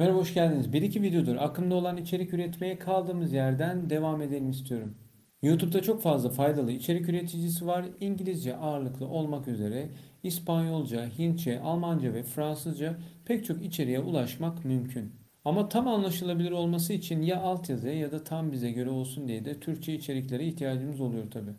Merhaba 0.00 0.18
hoş 0.18 0.34
geldiniz. 0.34 0.72
Bir 0.72 0.82
iki 0.82 1.02
videodur 1.02 1.36
aklımda 1.36 1.74
olan 1.74 1.96
içerik 1.96 2.34
üretmeye 2.34 2.78
kaldığımız 2.78 3.32
yerden 3.32 3.90
devam 3.90 4.22
edelim 4.22 4.50
istiyorum. 4.50 4.94
YouTube'da 5.42 5.82
çok 5.82 6.02
fazla 6.02 6.30
faydalı 6.30 6.72
içerik 6.72 7.08
üreticisi 7.08 7.66
var. 7.66 7.84
İngilizce 8.00 8.56
ağırlıklı 8.56 9.06
olmak 9.06 9.48
üzere 9.48 9.88
İspanyolca, 10.22 11.06
Hintçe, 11.18 11.60
Almanca 11.60 12.14
ve 12.14 12.22
Fransızca 12.22 12.98
pek 13.24 13.44
çok 13.44 13.64
içeriğe 13.64 14.00
ulaşmak 14.00 14.64
mümkün. 14.64 15.12
Ama 15.44 15.68
tam 15.68 15.88
anlaşılabilir 15.88 16.50
olması 16.50 16.92
için 16.92 17.22
ya 17.22 17.40
altyazıya 17.40 17.94
ya 17.94 18.12
da 18.12 18.24
tam 18.24 18.52
bize 18.52 18.70
göre 18.70 18.90
olsun 18.90 19.28
diye 19.28 19.44
de 19.44 19.60
Türkçe 19.60 19.94
içeriklere 19.94 20.46
ihtiyacımız 20.46 21.00
oluyor 21.00 21.30
tabi. 21.30 21.50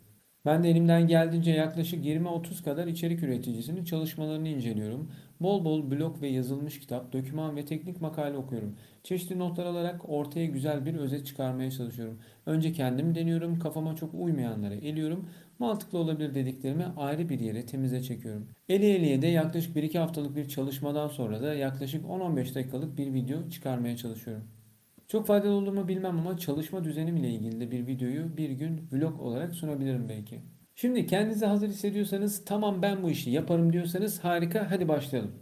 Ben 0.44 0.64
de 0.64 0.70
elimden 0.70 1.08
geldiğince 1.08 1.50
yaklaşık 1.50 2.04
20-30 2.04 2.64
kadar 2.64 2.86
içerik 2.86 3.22
üreticisinin 3.22 3.84
çalışmalarını 3.84 4.48
inceliyorum. 4.48 5.10
Bol 5.42 5.64
bol 5.64 5.90
blog 5.90 6.22
ve 6.22 6.28
yazılmış 6.28 6.80
kitap, 6.80 7.12
doküman 7.12 7.56
ve 7.56 7.64
teknik 7.64 8.00
makale 8.00 8.36
okuyorum. 8.36 8.76
Çeşitli 9.02 9.38
notlar 9.38 9.66
alarak 9.66 10.08
ortaya 10.08 10.46
güzel 10.46 10.86
bir 10.86 10.94
özet 10.94 11.26
çıkarmaya 11.26 11.70
çalışıyorum. 11.70 12.18
Önce 12.46 12.72
kendim 12.72 13.14
deniyorum, 13.14 13.58
kafama 13.58 13.96
çok 13.96 14.14
uymayanları 14.14 14.74
eliyorum. 14.74 15.28
Mantıklı 15.58 15.98
olabilir 15.98 16.34
dediklerimi 16.34 16.84
ayrı 16.96 17.28
bir 17.28 17.40
yere 17.40 17.66
temize 17.66 18.02
çekiyorum. 18.02 18.48
Eli 18.68 18.86
eliye 18.86 19.22
de 19.22 19.26
yaklaşık 19.26 19.76
1-2 19.76 19.98
haftalık 19.98 20.36
bir 20.36 20.48
çalışmadan 20.48 21.08
sonra 21.08 21.42
da 21.42 21.54
yaklaşık 21.54 22.04
10-15 22.04 22.54
dakikalık 22.54 22.98
bir 22.98 23.14
video 23.14 23.48
çıkarmaya 23.50 23.96
çalışıyorum. 23.96 24.44
Çok 25.08 25.26
faydalı 25.26 25.52
olur 25.52 25.72
mu 25.72 25.88
bilmem 25.88 26.18
ama 26.18 26.38
çalışma 26.38 26.84
düzenim 26.84 27.16
ile 27.16 27.30
ilgili 27.30 27.60
de 27.60 27.70
bir 27.70 27.86
videoyu 27.86 28.36
bir 28.36 28.50
gün 28.50 28.88
vlog 28.92 29.20
olarak 29.20 29.54
sunabilirim 29.54 30.08
belki. 30.08 30.40
Şimdi 30.82 31.06
kendinizi 31.06 31.46
hazır 31.46 31.68
hissediyorsanız 31.68 32.44
tamam 32.44 32.82
ben 32.82 33.02
bu 33.02 33.10
işi 33.10 33.30
yaparım 33.30 33.72
diyorsanız 33.72 34.24
harika 34.24 34.70
hadi 34.70 34.88
başlayalım. 34.88 35.32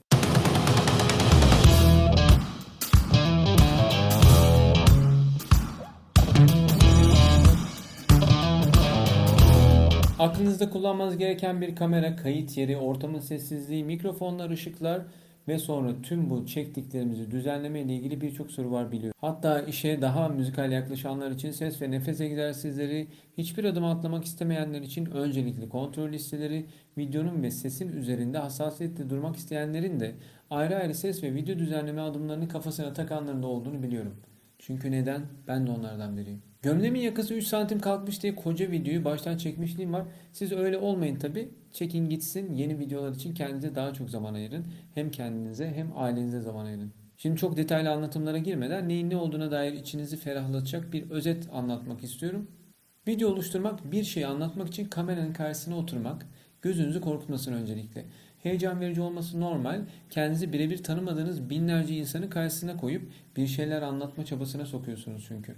Aklınızda 10.19 10.71
kullanmanız 10.71 11.19
gereken 11.19 11.61
bir 11.61 11.77
kamera, 11.77 12.17
kayıt 12.17 12.57
yeri, 12.57 12.77
ortamın 12.77 13.21
sessizliği, 13.21 13.85
mikrofonlar, 13.85 14.51
ışıklar 14.51 15.03
ve 15.49 15.59
sonra 15.59 16.03
tüm 16.03 16.31
bu 16.31 16.47
çektiklerimizi 16.47 17.31
düzenleme 17.31 17.81
ile 17.81 17.95
ilgili 17.95 18.21
birçok 18.21 18.51
soru 18.51 18.71
var 18.71 18.93
biliyorum. 18.93 19.19
Hatta 19.21 19.61
işe 19.61 20.03
daha 20.03 20.29
müzikal 20.29 20.73
yaklaşanlar 20.73 21.31
için 21.31 21.51
ses 21.51 21.83
ve 21.83 21.91
nefes 21.91 22.21
egzersizleri, 22.21 23.07
hiçbir 23.39 23.65
adım 23.65 23.85
atlamak 23.85 24.25
istemeyenler 24.25 24.83
için 24.83 25.07
öncelikli 25.07 25.69
kontrol 25.69 26.13
listeleri, 26.13 26.67
videonun 26.99 27.43
ve 27.43 27.51
sesin 27.51 27.93
üzerinde 27.93 28.39
hassasiyetle 28.39 29.11
durmak 29.11 29.37
isteyenlerin 29.37 30.01
de 30.01 30.15
ayrı 30.51 30.77
ayrı 30.77 30.95
ses 30.95 31.23
ve 31.23 31.35
video 31.35 31.59
düzenleme 31.59 32.01
adımlarını 32.01 32.49
kafasına 32.49 32.93
takanların 32.93 33.43
da 33.43 33.47
olduğunu 33.47 33.83
biliyorum. 33.83 34.17
Çünkü 34.59 34.91
neden? 34.91 35.23
Ben 35.49 35.67
de 35.67 35.71
onlardan 35.71 36.17
biriyim. 36.17 36.50
Gömleğimin 36.63 37.01
yakası 37.01 37.35
3 37.35 37.47
santim 37.47 37.81
kalkmış 37.81 38.23
diye 38.23 38.35
koca 38.35 38.71
videoyu 38.71 39.05
baştan 39.05 39.37
çekmişliğim 39.37 39.93
var. 39.93 40.05
Siz 40.33 40.53
öyle 40.53 40.79
olmayın 40.79 41.17
tabi. 41.17 41.49
Çekin 41.73 42.09
gitsin. 42.09 42.55
Yeni 42.55 42.79
videolar 42.79 43.13
için 43.13 43.35
kendinize 43.35 43.75
daha 43.75 43.95
çok 43.95 44.11
zaman 44.11 44.35
ayırın. 44.35 44.67
Hem 44.95 45.11
kendinize 45.11 45.73
hem 45.75 45.93
ailenize 45.97 46.41
zaman 46.41 46.67
ayırın. 46.67 46.93
Şimdi 47.17 47.37
çok 47.37 47.57
detaylı 47.57 47.91
anlatımlara 47.91 48.39
girmeden 48.39 48.89
neyin 48.89 49.11
ne 49.11 49.17
olduğuna 49.17 49.51
dair 49.51 49.73
içinizi 49.73 50.17
ferahlatacak 50.17 50.93
bir 50.93 51.11
özet 51.11 51.49
anlatmak 51.53 52.05
istiyorum. 52.05 52.51
Video 53.09 53.29
oluşturmak 53.29 53.93
bir 53.93 54.05
şeyi 54.05 54.27
anlatmak 54.27 54.69
için 54.69 54.85
kameranın 54.85 55.33
karşısına 55.33 55.77
oturmak, 55.77 56.27
gözünüzü 56.63 57.01
korkutmasın 57.01 57.53
öncelikle. 57.53 58.05
Heyecan 58.43 58.81
verici 58.81 59.01
olması 59.01 59.41
normal. 59.41 59.81
Kendinizi 60.11 60.53
birebir 60.53 60.83
tanımadığınız 60.83 61.51
binlerce 61.51 61.95
insanı 61.95 62.31
karşısına 62.31 62.77
koyup 62.77 63.03
bir 63.37 63.47
şeyler 63.47 63.83
anlatma 63.83 64.25
çabasına 64.25 64.67
sokuyorsunuz 64.67 65.25
çünkü. 65.29 65.57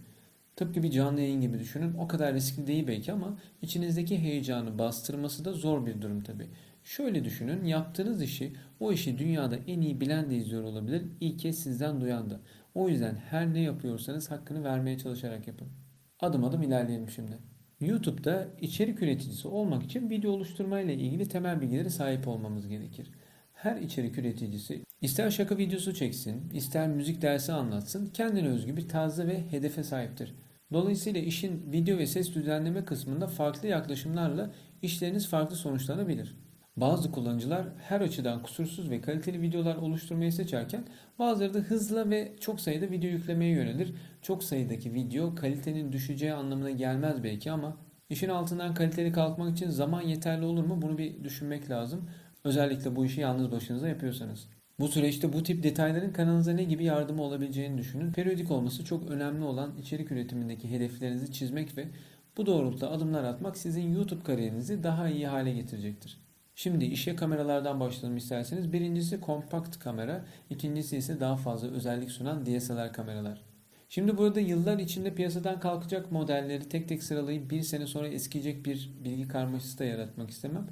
Tıpkı 0.57 0.83
bir 0.83 0.91
canlı 0.91 1.21
yayın 1.21 1.41
gibi 1.41 1.59
düşünün. 1.59 1.95
O 1.95 2.09
kadar 2.09 2.35
riskli 2.35 2.67
değil 2.67 2.87
belki 2.87 3.13
ama 3.13 3.39
içinizdeki 3.63 4.19
heyecanı 4.19 4.79
bastırması 4.79 5.45
da 5.45 5.53
zor 5.53 5.87
bir 5.87 6.03
durum 6.03 6.23
tabii. 6.23 6.47
Şöyle 6.85 7.25
düşünün, 7.25 7.65
yaptığınız 7.65 8.23
işi, 8.23 8.53
o 8.81 8.93
işi 8.93 9.19
dünyada 9.19 9.57
en 9.67 9.81
iyi 9.81 10.01
bilen 10.01 10.31
de 10.31 10.37
izliyor 10.37 10.63
olabilir. 10.63 11.03
İlk 11.21 11.39
kez 11.39 11.59
sizden 11.59 12.01
duyan 12.01 12.31
da. 12.31 12.41
O 12.75 12.89
yüzden 12.89 13.15
her 13.15 13.55
ne 13.55 13.61
yapıyorsanız 13.61 14.31
hakkını 14.31 14.65
vermeye 14.65 14.99
çalışarak 14.99 15.47
yapın. 15.47 15.69
Adım 16.21 16.45
adım 16.45 16.63
ilerleyelim 16.63 17.11
şimdi. 17.11 17.39
YouTube'da 17.81 18.49
içerik 18.61 19.03
üreticisi 19.03 19.49
olmak 19.49 19.83
için 19.83 20.11
video 20.11 20.31
oluşturma 20.31 20.81
ile 20.81 20.95
ilgili 20.95 21.29
temel 21.29 21.61
bilgilere 21.61 21.91
sahip 21.91 22.29
olmamız 22.29 22.69
gerekir. 22.69 23.11
Her 23.53 23.77
içerik 23.77 24.19
üreticisi 24.19 24.85
ister 25.01 25.31
şaka 25.31 25.59
videosu 25.59 25.95
çeksin, 25.95 26.51
ister 26.55 26.89
müzik 26.89 27.23
dersi 27.23 27.53
anlatsın, 27.53 28.07
kendine 28.07 28.49
özgü 28.49 28.77
bir 28.77 28.89
tarzı 28.89 29.29
ve 29.29 29.51
hedefe 29.51 29.85
sahiptir. 29.85 30.35
Dolayısıyla 30.73 31.21
işin 31.21 31.73
video 31.73 31.99
ve 31.99 32.07
ses 32.07 32.35
düzenleme 32.35 32.85
kısmında 32.85 33.27
farklı 33.27 33.69
yaklaşımlarla 33.69 34.51
işleriniz 34.83 35.29
farklı 35.29 35.57
sonuçlanabilir. 35.57 36.37
Bazı 36.77 37.13
kullanıcılar 37.13 37.67
her 37.79 38.01
açıdan 38.01 38.43
kusursuz 38.43 38.91
ve 38.91 39.01
kaliteli 39.01 39.43
videolar 39.43 39.77
oluşturmayı 39.77 40.33
seçerken 40.33 40.85
bazıları 41.19 41.55
da 41.55 41.59
hızla 41.59 42.11
ve 42.11 42.33
çok 42.41 42.61
sayıda 42.61 42.91
video 42.91 43.11
yüklemeye 43.11 43.53
yönelir. 43.53 43.95
Çok 44.23 44.45
sayıdaki 44.45 44.95
video 44.95 45.35
kalitenin 45.35 45.93
düşeceği 45.93 46.33
anlamına 46.33 46.71
gelmez 46.71 47.23
belki 47.23 47.51
ama 47.51 47.77
işin 48.11 48.29
altından 48.29 48.75
kaliteli 48.75 49.13
kalkmak 49.13 49.53
için 49.53 49.71
zaman 49.71 50.03
yeterli 50.03 50.45
olur 50.45 50.65
mu 50.65 50.83
bunu 50.83 50.99
bir 50.99 51.25
düşünmek 51.25 51.71
lazım. 51.71 52.11
Özellikle 52.45 52.97
bu 52.97 53.05
işi 53.05 53.21
yalnız 53.21 53.53
başınıza 53.53 53.89
yapıyorsanız. 53.89 54.49
Bu 54.79 54.89
süreçte 54.89 55.33
bu 55.33 55.43
tip 55.43 55.63
detayların 55.63 56.13
kanalınıza 56.13 56.53
ne 56.53 56.65
gibi 56.65 56.85
yardımı 56.85 57.23
olabileceğini 57.23 57.79
düşünün. 57.79 58.13
Periyodik 58.13 58.51
olması 58.51 58.85
çok 58.85 59.11
önemli 59.11 59.45
olan 59.45 59.77
içerik 59.79 60.13
üretimindeki 60.13 60.71
hedeflerinizi 60.71 61.33
çizmek 61.33 61.77
ve 61.77 61.89
bu 62.37 62.47
doğrultuda 62.47 62.91
adımlar 62.91 63.25
atmak 63.25 63.57
sizin 63.57 63.95
YouTube 63.95 64.23
kariyerinizi 64.23 64.83
daha 64.83 65.09
iyi 65.09 65.27
hale 65.27 65.53
getirecektir. 65.53 66.19
Şimdi 66.55 66.85
işe 66.85 67.17
kameralardan 67.17 67.81
başlayalım 67.81 68.17
isterseniz. 68.17 68.73
Birincisi 68.73 69.21
kompakt 69.21 69.79
kamera, 69.79 70.25
ikincisi 70.51 70.97
ise 70.97 71.21
daha 71.21 71.37
fazla 71.37 71.69
özellik 71.69 72.11
sunan 72.11 72.47
DSLR 72.47 72.93
kameralar. 72.93 73.43
Şimdi 73.89 74.19
burada 74.19 74.41
yıllar 74.41 74.79
içinde 74.79 75.15
piyasadan 75.15 75.61
kalkacak 75.61 76.13
modelleri 76.13 76.69
tek 76.69 76.89
tek 76.89 77.03
sıralayıp 77.03 77.51
bir 77.51 77.63
sene 77.63 77.87
sonra 77.87 78.09
eskiyecek 78.09 78.65
bir 78.67 78.91
bilgi 79.05 79.29
karmaşası 79.29 79.79
da 79.79 79.85
yaratmak 79.85 80.31
istemem. 80.31 80.67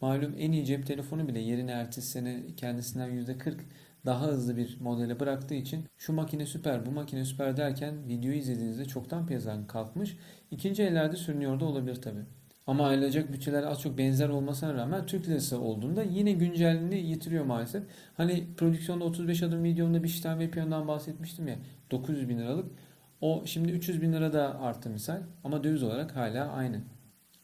Malum 0.00 0.34
en 0.38 0.52
iyi 0.52 0.64
cep 0.64 0.86
telefonu 0.86 1.28
bile 1.28 1.38
yerine 1.38 1.70
ertesi 1.70 2.10
sene 2.10 2.42
kendisinden 2.56 3.10
%40 3.10 3.54
daha 4.06 4.26
hızlı 4.26 4.56
bir 4.56 4.80
modele 4.80 5.20
bıraktığı 5.20 5.54
için 5.54 5.84
şu 5.96 6.12
makine 6.12 6.46
süper 6.46 6.86
bu 6.86 6.90
makine 6.90 7.24
süper 7.24 7.56
derken 7.56 8.08
videoyu 8.08 8.38
izlediğinizde 8.38 8.84
çoktan 8.84 9.26
piyasadan 9.26 9.66
kalkmış. 9.66 10.16
ikinci 10.50 10.82
ellerde 10.82 11.16
sürünüyor 11.16 11.60
da 11.60 11.64
olabilir 11.64 12.02
tabi. 12.02 12.20
Ama 12.66 12.86
ayrılacak 12.86 13.32
bütçeler 13.32 13.62
az 13.62 13.80
çok 13.80 13.98
benzer 13.98 14.28
olmasına 14.28 14.74
rağmen 14.74 15.06
Türk 15.06 15.28
lirası 15.28 15.60
olduğunda 15.60 16.02
yine 16.02 16.32
güncelliğini 16.32 17.08
yitiriyor 17.10 17.44
maalesef. 17.44 17.82
Hani 18.16 18.44
prodüksiyonda 18.56 19.04
35 19.04 19.42
adım 19.42 19.64
videomda 19.64 20.02
bir 20.02 20.08
işten 20.08 20.40
VPN'dan 20.40 20.88
bahsetmiştim 20.88 21.48
ya 21.48 21.56
900 21.90 22.28
bin 22.28 22.38
liralık. 22.38 22.70
O 23.20 23.42
şimdi 23.46 23.72
300 23.72 24.02
bin 24.02 24.12
lira 24.12 24.32
da 24.32 24.60
arttı 24.60 24.90
misal 24.90 25.20
ama 25.44 25.64
döviz 25.64 25.82
olarak 25.82 26.16
hala 26.16 26.48
aynı. 26.52 26.80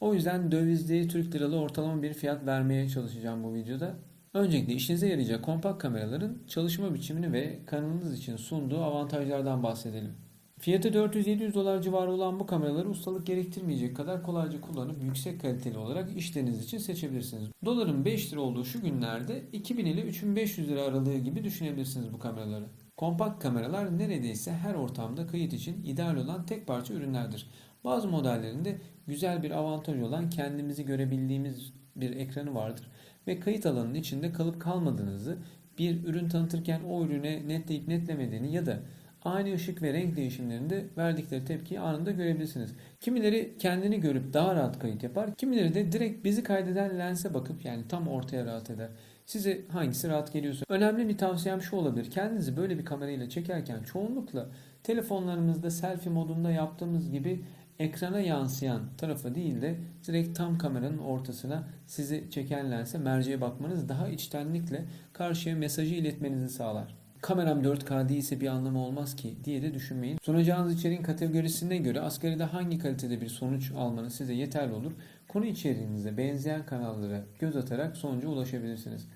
O 0.02 0.14
yüzden 0.14 0.52
dövizli 0.52 1.08
Türk 1.08 1.34
liralı 1.34 1.60
ortalama 1.60 2.02
bir 2.02 2.14
fiyat 2.14 2.46
vermeye 2.46 2.88
çalışacağım 2.88 3.44
bu 3.44 3.54
videoda. 3.54 3.94
Öncelikle 4.34 4.72
işinize 4.72 5.08
yarayacak 5.08 5.44
kompakt 5.44 5.82
kameraların 5.82 6.38
çalışma 6.48 6.94
biçimini 6.94 7.32
ve 7.32 7.58
kanalınız 7.66 8.18
için 8.18 8.36
sunduğu 8.36 8.82
avantajlardan 8.82 9.62
bahsedelim. 9.62 10.12
Fiyatı 10.58 10.88
400-700 10.88 11.54
dolar 11.54 11.82
civarı 11.82 12.10
olan 12.10 12.40
bu 12.40 12.46
kameraları 12.46 12.88
ustalık 12.88 13.26
gerektirmeyecek 13.26 13.96
kadar 13.96 14.22
kolayca 14.22 14.60
kullanıp 14.60 15.02
yüksek 15.02 15.40
kaliteli 15.40 15.78
olarak 15.78 16.16
işleriniz 16.16 16.64
için 16.64 16.78
seçebilirsiniz. 16.78 17.48
Doların 17.64 18.04
5 18.04 18.32
lira 18.32 18.40
olduğu 18.40 18.64
şu 18.64 18.80
günlerde 18.80 19.42
2000 19.52 19.86
ile 19.86 20.02
3500 20.02 20.68
lira 20.68 20.82
aralığı 20.82 21.18
gibi 21.18 21.44
düşünebilirsiniz 21.44 22.12
bu 22.12 22.18
kameraları. 22.18 22.64
Kompakt 22.96 23.42
kameralar 23.42 23.98
neredeyse 23.98 24.52
her 24.52 24.74
ortamda 24.74 25.26
kayıt 25.26 25.52
için 25.52 25.84
ideal 25.84 26.16
olan 26.16 26.46
tek 26.46 26.66
parça 26.66 26.94
ürünlerdir. 26.94 27.46
Bazı 27.84 28.08
modellerinde 28.08 28.76
güzel 29.06 29.42
bir 29.42 29.50
avantaj 29.50 30.02
olan 30.02 30.30
kendimizi 30.30 30.84
görebildiğimiz 30.84 31.72
bir 31.96 32.16
ekranı 32.16 32.54
vardır 32.54 32.88
ve 33.26 33.40
kayıt 33.40 33.66
alanının 33.66 33.94
içinde 33.94 34.32
kalıp 34.32 34.60
kalmadığınızı, 34.60 35.36
bir 35.78 36.04
ürün 36.04 36.28
tanıtırken 36.28 36.80
o 36.82 37.04
ürüne 37.04 37.48
netleyip 37.48 37.88
netlemediğini 37.88 38.54
ya 38.54 38.66
da 38.66 38.78
ani 39.24 39.54
ışık 39.54 39.82
ve 39.82 39.92
renk 39.92 40.16
değişimlerinde 40.16 40.84
verdikleri 40.96 41.44
tepkiyi 41.44 41.80
anında 41.80 42.10
görebilirsiniz. 42.10 42.74
Kimileri 43.00 43.54
kendini 43.58 44.00
görüp 44.00 44.32
daha 44.32 44.54
rahat 44.54 44.78
kayıt 44.78 45.02
yapar, 45.02 45.34
kimileri 45.34 45.74
de 45.74 45.92
direkt 45.92 46.24
bizi 46.24 46.42
kaydeden 46.42 46.98
lense 46.98 47.34
bakıp 47.34 47.64
yani 47.64 47.88
tam 47.88 48.08
ortaya 48.08 48.46
rahat 48.46 48.70
eder. 48.70 48.88
Size 49.26 49.60
hangisi 49.68 50.08
rahat 50.08 50.32
geliyorsa. 50.32 50.64
Önemli 50.68 51.08
bir 51.08 51.18
tavsiyem 51.18 51.62
şu 51.62 51.76
olabilir. 51.76 52.10
Kendinizi 52.10 52.56
böyle 52.56 52.78
bir 52.78 52.84
kamerayla 52.84 53.28
çekerken 53.28 53.82
çoğunlukla 53.82 54.48
telefonlarımızda 54.82 55.70
selfie 55.70 56.12
modunda 56.12 56.50
yaptığımız 56.50 57.10
gibi 57.10 57.44
ekrana 57.82 58.20
yansıyan 58.20 58.80
tarafa 58.98 59.34
değil 59.34 59.62
de 59.62 59.76
direkt 60.06 60.38
tam 60.38 60.58
kameranın 60.58 60.98
ortasına 60.98 61.64
sizi 61.86 62.24
çeken 62.30 62.70
lense 62.70 62.98
merceğe 62.98 63.40
bakmanız 63.40 63.88
daha 63.88 64.08
içtenlikle 64.08 64.84
karşıya 65.12 65.56
mesajı 65.56 65.94
iletmenizi 65.94 66.48
sağlar. 66.48 66.94
kameram 67.20 67.62
4K 67.62 68.08
değilse 68.08 68.40
bir 68.40 68.46
anlamı 68.46 68.78
olmaz 68.86 69.16
ki 69.16 69.34
diye 69.44 69.62
de 69.62 69.74
düşünmeyin. 69.74 70.18
Sunacağınız 70.22 70.74
içeriğin 70.74 71.02
kategorisine 71.02 71.76
göre 71.76 72.00
asgaride 72.00 72.44
hangi 72.44 72.78
kalitede 72.78 73.20
bir 73.20 73.28
sonuç 73.28 73.72
almanız 73.76 74.14
size 74.14 74.34
yeterli 74.34 74.72
olur. 74.72 74.92
Konu 75.28 75.46
içeriğinize 75.46 76.16
benzeyen 76.16 76.66
kanallara 76.66 77.24
göz 77.38 77.56
atarak 77.56 77.96
sonuca 77.96 78.28
ulaşabilirsiniz. 78.28 79.06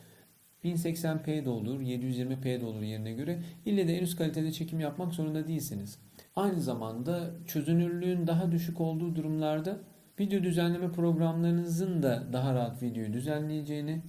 1080p 0.66 1.44
de 1.44 1.50
olur, 1.50 1.80
720p 1.80 2.60
de 2.60 2.66
olur 2.66 2.82
yerine 2.82 3.12
göre. 3.12 3.38
İlle 3.66 3.88
de 3.88 3.96
en 3.96 4.02
üst 4.02 4.18
kalitede 4.18 4.52
çekim 4.52 4.80
yapmak 4.80 5.14
zorunda 5.14 5.48
değilsiniz. 5.48 5.98
Aynı 6.36 6.60
zamanda 6.60 7.30
çözünürlüğün 7.46 8.26
daha 8.26 8.52
düşük 8.52 8.80
olduğu 8.80 9.16
durumlarda 9.16 9.78
video 10.20 10.42
düzenleme 10.42 10.92
programlarınızın 10.92 12.02
da 12.02 12.22
daha 12.32 12.54
rahat 12.54 12.82
videoyu 12.82 13.12
düzenleyeceğini, 13.12 14.02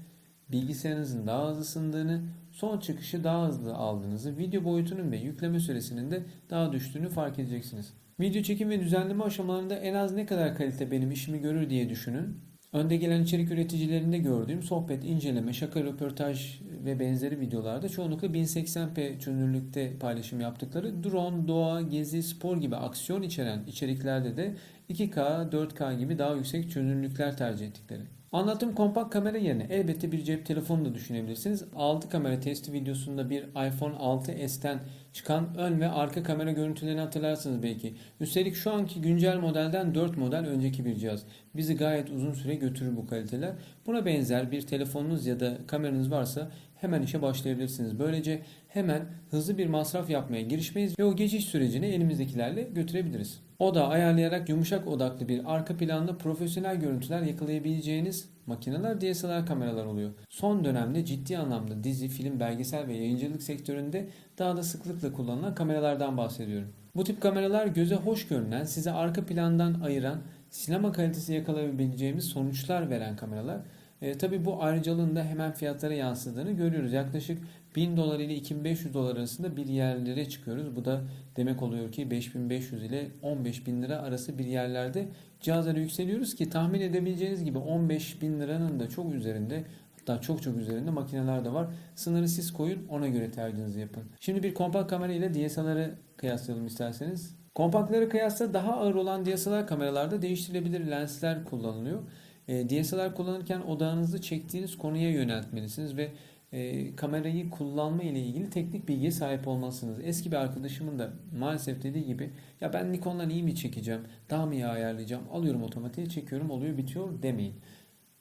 bilgisayarınızın 0.52 1.28
daha 1.28 1.50
hızlı 1.50 1.62
ısındığını, 1.62 2.22
son 2.52 2.80
çıkışı 2.80 3.24
daha 3.24 3.48
hızlı 3.48 3.76
aldığınızı, 3.76 4.38
video 4.38 4.64
boyutunun 4.64 5.12
ve 5.12 5.18
yükleme 5.18 5.60
süresinin 5.60 6.12
de 6.12 6.24
daha 6.50 6.74
düştüğünü 6.74 7.10
fark 7.10 7.40
edeceksiniz. 7.40 7.94
Video 8.20 8.42
çekim 8.42 8.70
ve 8.70 8.80
düzenleme 8.80 9.24
aşamalarında 9.24 9.76
en 9.76 9.94
az 9.94 10.14
ne 10.14 10.26
kadar 10.26 10.56
kalite 10.56 10.92
benim 10.92 11.12
işimi 11.12 11.40
görür 11.40 11.70
diye 11.70 11.90
düşünün. 11.90 12.47
Önde 12.74 12.98
gelen 12.98 13.24
içerik 13.24 13.52
üreticilerinde 13.52 14.18
gördüğüm 14.18 14.64
sohbet, 14.64 15.04
inceleme, 15.04 15.54
şaka, 15.54 15.84
röportaj 15.84 16.62
ve 16.86 17.00
benzeri 17.00 17.40
videolarda 17.40 17.90
çoğunlukla 17.90 18.28
1080p 18.28 19.20
çözünürlükte 19.20 19.98
paylaşım 20.00 20.42
yaptıkları 20.42 21.04
drone, 21.04 21.48
doğa, 21.48 21.82
gezi, 21.82 22.24
spor 22.24 22.58
gibi 22.58 22.76
aksiyon 22.76 23.22
içeren 23.22 23.64
içeriklerde 23.68 24.38
de 24.38 24.56
2K, 24.90 25.50
4K 25.52 25.98
gibi 25.98 26.18
daha 26.18 26.36
yüksek 26.36 26.72
çözünürlükler 26.72 27.38
tercih 27.38 27.68
ettikleri. 27.68 28.17
Anlattığım 28.32 28.76
kompakt 28.76 29.14
kamera 29.14 29.38
yerine 29.38 29.68
elbette 29.70 30.12
bir 30.12 30.24
cep 30.24 30.46
telefonu 30.46 30.86
da 30.86 30.96
düşünebilirsiniz. 30.96 31.64
6 31.76 32.10
kamera 32.10 32.40
testi 32.40 32.74
videosunda 32.74 33.30
bir 33.30 33.44
iPhone 33.44 33.96
6s'ten 33.96 34.78
çıkan 35.14 35.58
ön 35.58 35.80
ve 35.80 35.90
arka 35.90 36.24
kamera 36.24 36.52
görüntülerini 36.52 37.00
hatırlarsınız 37.00 37.64
belki. 37.64 37.96
Üstelik 38.20 38.56
şu 38.56 38.72
anki 38.72 39.02
güncel 39.02 39.38
modelden 39.38 39.96
4 39.96 40.18
model 40.18 40.46
önceki 40.46 40.86
bir 40.86 40.96
cihaz. 40.96 41.24
Bizi 41.56 41.76
gayet 41.76 42.10
uzun 42.10 42.34
süre 42.34 42.56
götürür 42.56 42.96
bu 42.96 43.08
kaliteler. 43.08 43.52
Buna 43.86 44.06
benzer 44.06 44.52
bir 44.52 44.62
telefonunuz 44.62 45.26
ya 45.26 45.40
da 45.40 45.58
kameranız 45.68 46.12
varsa 46.12 46.52
hemen 46.76 47.02
işe 47.02 47.22
başlayabilirsiniz. 47.22 48.00
Böylece 48.00 48.42
hemen 48.68 49.02
hızlı 49.32 49.58
bir 49.58 49.68
masraf 49.68 50.10
yapmaya 50.10 50.42
girişmeyiz 50.42 51.00
ve 51.00 51.04
o 51.04 51.16
geçiş 51.16 51.46
sürecini 51.46 51.86
elimizdekilerle 51.86 52.64
götürebiliriz. 52.64 53.47
O 53.60 53.76
da 53.76 53.88
ayarlayarak 53.88 54.50
yumuşak 54.50 54.88
odaklı 54.88 55.28
bir 55.28 55.54
arka 55.56 55.78
planda 55.78 56.18
profesyonel 56.18 56.76
görüntüler 56.80 57.22
yakalayabileceğiniz 57.22 58.30
makineler 58.46 59.02
DSLR 59.02 59.46
kameralar 59.46 59.86
oluyor. 59.86 60.12
Son 60.30 60.66
dönemde 60.66 61.06
ciddi 61.06 61.38
anlamda 61.38 61.84
dizi, 61.84 62.08
film, 62.08 62.40
belgesel 62.40 62.88
ve 62.88 62.94
yayıncılık 62.94 63.44
sektöründe 63.44 64.08
daha 64.38 64.58
da 64.58 64.64
sıklıkla 64.64 65.14
kullanılan 65.14 65.56
kameralardan 65.56 66.18
bahsediyorum. 66.18 66.70
Bu 66.96 67.04
tip 67.04 67.22
kameralar 67.22 67.68
göze 67.68 67.96
hoş 67.96 68.28
görünen, 68.28 68.64
size 68.64 68.92
arka 68.92 69.26
plandan 69.26 69.82
ayıran, 69.82 70.20
sinema 70.50 70.92
kalitesi 70.92 71.34
yakalayabileceğimiz 71.34 72.26
sonuçlar 72.26 72.90
veren 72.90 73.16
kameralar. 73.16 73.58
E, 74.02 74.18
tabii 74.18 74.46
bu 74.46 74.64
ayrıcalığın 74.64 75.16
da 75.16 75.24
hemen 75.24 75.52
fiyatlara 75.52 75.94
yansıdığını 75.94 76.52
görüyoruz. 76.52 76.94
Yaklaşık 76.94 77.42
1000 77.76 77.98
dolar 77.98 78.20
ile 78.20 78.36
2500 78.36 78.94
dolar 78.94 79.16
arasında 79.16 79.58
bir 79.58 79.68
yerlere 79.68 80.30
çıkıyoruz. 80.30 80.76
Bu 80.76 80.86
da 80.86 81.02
demek 81.36 81.62
oluyor 81.64 81.92
ki 81.92 82.12
5500 82.12 82.84
ile 82.84 83.08
15000 83.22 83.82
lira 83.82 83.98
arası 83.98 84.38
bir 84.38 84.46
yerlerde 84.46 85.08
cihazlara 85.42 85.80
yükseliyoruz 85.80 86.36
ki 86.36 86.50
tahmin 86.50 86.82
edebileceğiniz 86.82 87.44
gibi 87.44 87.58
15 87.58 88.22
bin 88.22 88.40
liranın 88.40 88.80
da 88.80 88.90
çok 88.90 89.14
üzerinde 89.14 89.64
hatta 90.00 90.22
çok 90.22 90.42
çok 90.42 90.58
üzerinde 90.58 90.92
makineler 90.92 91.46
de 91.46 91.54
var. 91.54 91.68
Sınırı 91.96 92.28
siz 92.28 92.54
koyun 92.54 92.88
ona 92.88 93.08
göre 93.08 93.32
tercihinizi 93.32 93.80
yapın. 93.80 94.04
Şimdi 94.20 94.44
bir 94.44 94.54
kompakt 94.54 94.90
kamera 94.90 95.14
ile 95.14 95.34
DSLR'ı 95.34 95.96
kıyaslayalım 96.18 96.68
isterseniz. 96.68 97.36
Kompaktlara 97.56 98.10
kıyasla 98.10 98.54
daha 98.54 98.74
ağır 98.74 98.96
olan 98.96 99.26
DSLR 99.26 99.68
kameralarda 99.68 100.22
değiştirilebilir 100.22 100.92
lensler 100.92 101.44
kullanılıyor. 101.44 102.00
E, 102.48 102.70
DSLR 102.70 103.16
kullanırken 103.16 103.62
odağınızı 103.62 104.22
çektiğiniz 104.22 104.78
konuya 104.78 105.12
yöneltmelisiniz 105.12 105.98
ve 105.98 106.12
e, 106.52 106.96
kamerayı 106.96 107.50
kullanma 107.50 108.04
ile 108.04 108.20
ilgili 108.20 108.50
teknik 108.50 108.88
bilgiye 108.88 109.12
sahip 109.12 109.48
olmalısınız. 109.48 110.00
Eski 110.04 110.32
bir 110.32 110.38
arkadaşımın 110.38 111.00
da 111.00 111.14
maalesef 111.40 111.84
dediği 111.84 112.06
gibi 112.06 112.30
ya 112.62 112.74
ben 112.74 112.92
Nikon'dan 112.92 113.30
iyi 113.30 113.44
mi 113.44 113.56
çekeceğim, 113.56 114.02
daha 114.30 114.46
mı 114.46 114.54
iyi 114.54 114.66
ayarlayacağım, 114.66 115.24
alıyorum 115.32 115.64
otomatiğe 115.64 116.10
çekiyorum 116.10 116.50
oluyor 116.50 116.78
bitiyor 116.78 117.22
demeyin. 117.24 117.56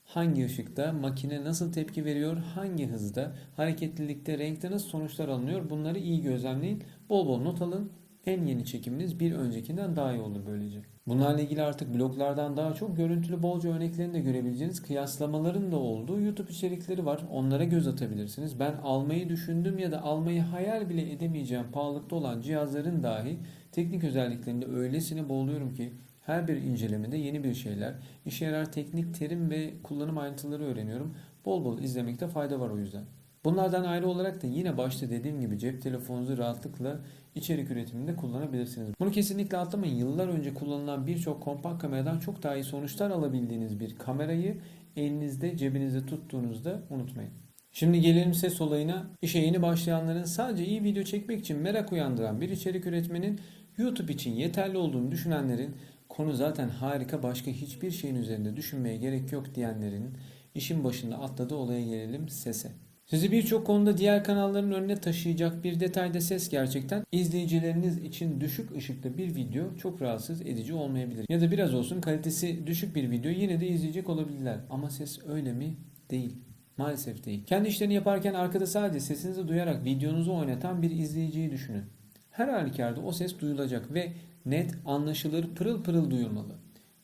Hangi 0.04 0.44
ışıkta, 0.44 0.92
makine 0.92 1.44
nasıl 1.44 1.72
tepki 1.72 2.04
veriyor, 2.04 2.36
hangi 2.36 2.86
hızda, 2.86 3.36
hareketlilikte, 3.56 4.38
renkte 4.38 4.70
nasıl 4.70 4.88
sonuçlar 4.88 5.28
alınıyor 5.28 5.70
bunları 5.70 5.98
iyi 5.98 6.22
gözlemleyin. 6.22 6.82
Bol 7.08 7.26
bol 7.26 7.40
not 7.40 7.62
alın. 7.62 7.92
En 8.26 8.46
yeni 8.46 8.64
çekiminiz 8.64 9.20
bir 9.20 9.32
öncekinden 9.32 9.96
daha 9.96 10.12
iyi 10.12 10.20
olur 10.20 10.40
böylece. 10.46 10.95
Bunlarla 11.06 11.40
ilgili 11.40 11.62
artık 11.62 11.94
bloglardan 11.94 12.56
daha 12.56 12.74
çok 12.74 12.96
görüntülü 12.96 13.42
bolca 13.42 13.70
örneklerini 13.70 14.14
de 14.14 14.20
görebileceğiniz 14.20 14.82
kıyaslamaların 14.82 15.72
da 15.72 15.76
olduğu 15.76 16.20
YouTube 16.20 16.50
içerikleri 16.50 17.06
var. 17.06 17.20
Onlara 17.32 17.64
göz 17.64 17.88
atabilirsiniz. 17.88 18.60
Ben 18.60 18.72
almayı 18.72 19.28
düşündüm 19.28 19.78
ya 19.78 19.92
da 19.92 20.02
almayı 20.02 20.40
hayal 20.40 20.88
bile 20.88 21.12
edemeyeceğim 21.12 21.66
pahalılıkta 21.72 22.16
olan 22.16 22.40
cihazların 22.40 23.02
dahi 23.02 23.38
teknik 23.72 24.04
özelliklerinde 24.04 24.66
öylesine 24.66 25.28
boğuluyorum 25.28 25.74
ki 25.74 25.92
her 26.22 26.48
bir 26.48 26.56
incelemede 26.56 27.16
yeni 27.16 27.44
bir 27.44 27.54
şeyler, 27.54 27.94
işe 28.24 28.44
yarar 28.44 28.72
teknik 28.72 29.14
terim 29.14 29.50
ve 29.50 29.74
kullanım 29.82 30.18
ayrıntıları 30.18 30.64
öğreniyorum. 30.64 31.14
Bol 31.44 31.64
bol 31.64 31.78
izlemekte 31.78 32.28
fayda 32.28 32.60
var 32.60 32.70
o 32.70 32.78
yüzden. 32.78 33.04
Bunlardan 33.46 33.84
ayrı 33.84 34.08
olarak 34.08 34.42
da 34.42 34.46
yine 34.46 34.78
başta 34.78 35.10
dediğim 35.10 35.40
gibi 35.40 35.58
cep 35.58 35.82
telefonunuzu 35.82 36.38
rahatlıkla 36.38 37.00
içerik 37.34 37.70
üretiminde 37.70 38.16
kullanabilirsiniz. 38.16 38.94
Bunu 39.00 39.10
kesinlikle 39.10 39.56
atlamayın. 39.56 39.94
Yıllar 39.94 40.28
önce 40.28 40.54
kullanılan 40.54 41.06
birçok 41.06 41.42
kompakt 41.42 41.82
kameradan 41.82 42.18
çok 42.18 42.42
daha 42.42 42.56
iyi 42.56 42.64
sonuçlar 42.64 43.10
alabildiğiniz 43.10 43.80
bir 43.80 43.96
kamerayı 43.96 44.58
elinizde 44.96 45.56
cebinizde 45.56 46.06
tuttuğunuzda 46.06 46.82
unutmayın. 46.90 47.30
Şimdi 47.72 48.00
gelelim 48.00 48.34
ses 48.34 48.60
olayına. 48.60 49.06
İşe 49.22 49.38
yeni 49.38 49.62
başlayanların 49.62 50.24
sadece 50.24 50.66
iyi 50.66 50.84
video 50.84 51.02
çekmek 51.02 51.40
için 51.40 51.58
merak 51.58 51.92
uyandıran 51.92 52.40
bir 52.40 52.48
içerik 52.48 52.86
üretmenin 52.86 53.40
YouTube 53.78 54.12
için 54.12 54.30
yeterli 54.30 54.78
olduğunu 54.78 55.10
düşünenlerin 55.10 55.76
konu 56.08 56.32
zaten 56.32 56.68
harika 56.68 57.22
başka 57.22 57.50
hiçbir 57.50 57.90
şeyin 57.90 58.14
üzerinde 58.16 58.56
düşünmeye 58.56 58.96
gerek 58.96 59.32
yok 59.32 59.54
diyenlerin 59.54 60.14
işin 60.54 60.84
başında 60.84 61.18
atladığı 61.18 61.54
olaya 61.54 61.84
gelelim 61.84 62.28
sese. 62.28 62.85
Sizi 63.06 63.32
birçok 63.32 63.66
konuda 63.66 63.98
diğer 63.98 64.24
kanalların 64.24 64.72
önüne 64.72 64.96
taşıyacak 64.96 65.64
bir 65.64 65.80
detayda 65.80 66.20
ses 66.20 66.48
gerçekten 66.48 67.04
izleyicileriniz 67.12 67.98
için 67.98 68.40
düşük 68.40 68.76
ışıkta 68.76 69.18
bir 69.18 69.34
video 69.34 69.76
çok 69.76 70.02
rahatsız 70.02 70.40
edici 70.40 70.74
olmayabilir. 70.74 71.26
Ya 71.28 71.40
da 71.40 71.50
biraz 71.50 71.74
olsun 71.74 72.00
kalitesi 72.00 72.66
düşük 72.66 72.96
bir 72.96 73.10
video 73.10 73.30
yine 73.30 73.60
de 73.60 73.68
izleyecek 73.68 74.08
olabilirler. 74.08 74.60
Ama 74.70 74.90
ses 74.90 75.18
öyle 75.28 75.52
mi? 75.52 75.76
Değil. 76.10 76.36
Maalesef 76.76 77.24
değil. 77.24 77.44
Kendi 77.46 77.68
işlerini 77.68 77.94
yaparken 77.94 78.34
arkada 78.34 78.66
sadece 78.66 79.00
sesinizi 79.00 79.48
duyarak 79.48 79.84
videonuzu 79.84 80.34
oynatan 80.34 80.82
bir 80.82 80.90
izleyiciyi 80.90 81.50
düşünün. 81.50 81.84
Her 82.30 82.48
halükarda 82.48 83.00
o 83.00 83.12
ses 83.12 83.38
duyulacak 83.38 83.94
ve 83.94 84.12
net, 84.46 84.74
anlaşılır, 84.84 85.54
pırıl 85.54 85.82
pırıl 85.82 86.10
duyulmalı. 86.10 86.54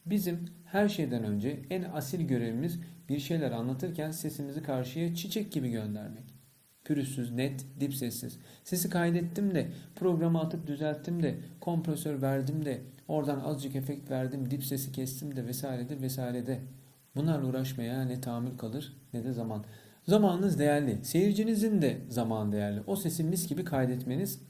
Bizim 0.07 0.39
her 0.73 0.89
şeyden 0.89 1.25
önce 1.25 1.61
en 1.71 1.83
asil 1.83 2.21
görevimiz 2.21 2.81
bir 3.09 3.19
şeyler 3.19 3.51
anlatırken 3.51 4.11
sesimizi 4.11 4.63
karşıya 4.63 5.15
çiçek 5.15 5.53
gibi 5.53 5.71
göndermek. 5.71 6.35
Pürüzsüz, 6.85 7.33
net, 7.33 7.67
dip 7.81 7.95
sessiz. 7.95 8.39
Sesi 8.65 8.91
kaydettim 8.91 9.55
de, 9.55 9.69
programı 9.97 10.41
atıp 10.41 10.67
düzelttim 10.67 11.23
de, 11.23 11.37
kompresör 11.61 12.23
verdim 12.23 12.65
de, 12.65 12.81
oradan 13.09 13.41
azıcık 13.41 13.77
efekt 13.77 14.11
verdim, 14.11 14.51
dip 14.51 14.65
sesi 14.65 14.93
kestim 14.93 15.37
de 15.37 15.47
vesaire 15.47 15.89
de 15.89 16.01
vesaire 16.01 16.47
de. 16.47 16.61
Bunlarla 17.17 17.47
uğraşmaya 17.47 18.05
ne 18.05 18.21
tahammül 18.21 18.59
kalır 18.59 18.97
ne 19.13 19.25
de 19.25 19.33
zaman. 19.33 19.65
Zamanınız 20.09 20.59
değerli. 20.59 21.05
Seyircinizin 21.05 21.83
de 21.83 21.99
zaman 22.09 22.53
değerli. 22.53 22.81
O 22.87 22.97
sesi 22.97 23.25
mis 23.25 23.49
gibi 23.49 23.65
kaydetmeniz 23.65 24.41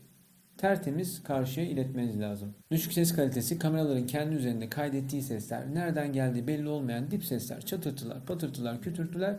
tertemiz 0.62 1.22
karşıya 1.22 1.66
iletmeniz 1.66 2.20
lazım. 2.20 2.54
Düşük 2.70 2.92
ses 2.92 3.16
kalitesi 3.16 3.58
kameraların 3.58 4.06
kendi 4.06 4.34
üzerinde 4.34 4.68
kaydettiği 4.68 5.22
sesler, 5.22 5.74
nereden 5.74 6.12
geldiği 6.12 6.46
belli 6.46 6.68
olmayan 6.68 7.10
dip 7.10 7.24
sesler, 7.24 7.60
çatırtılar, 7.60 8.26
patırtılar, 8.26 8.82
kütürtüler 8.82 9.38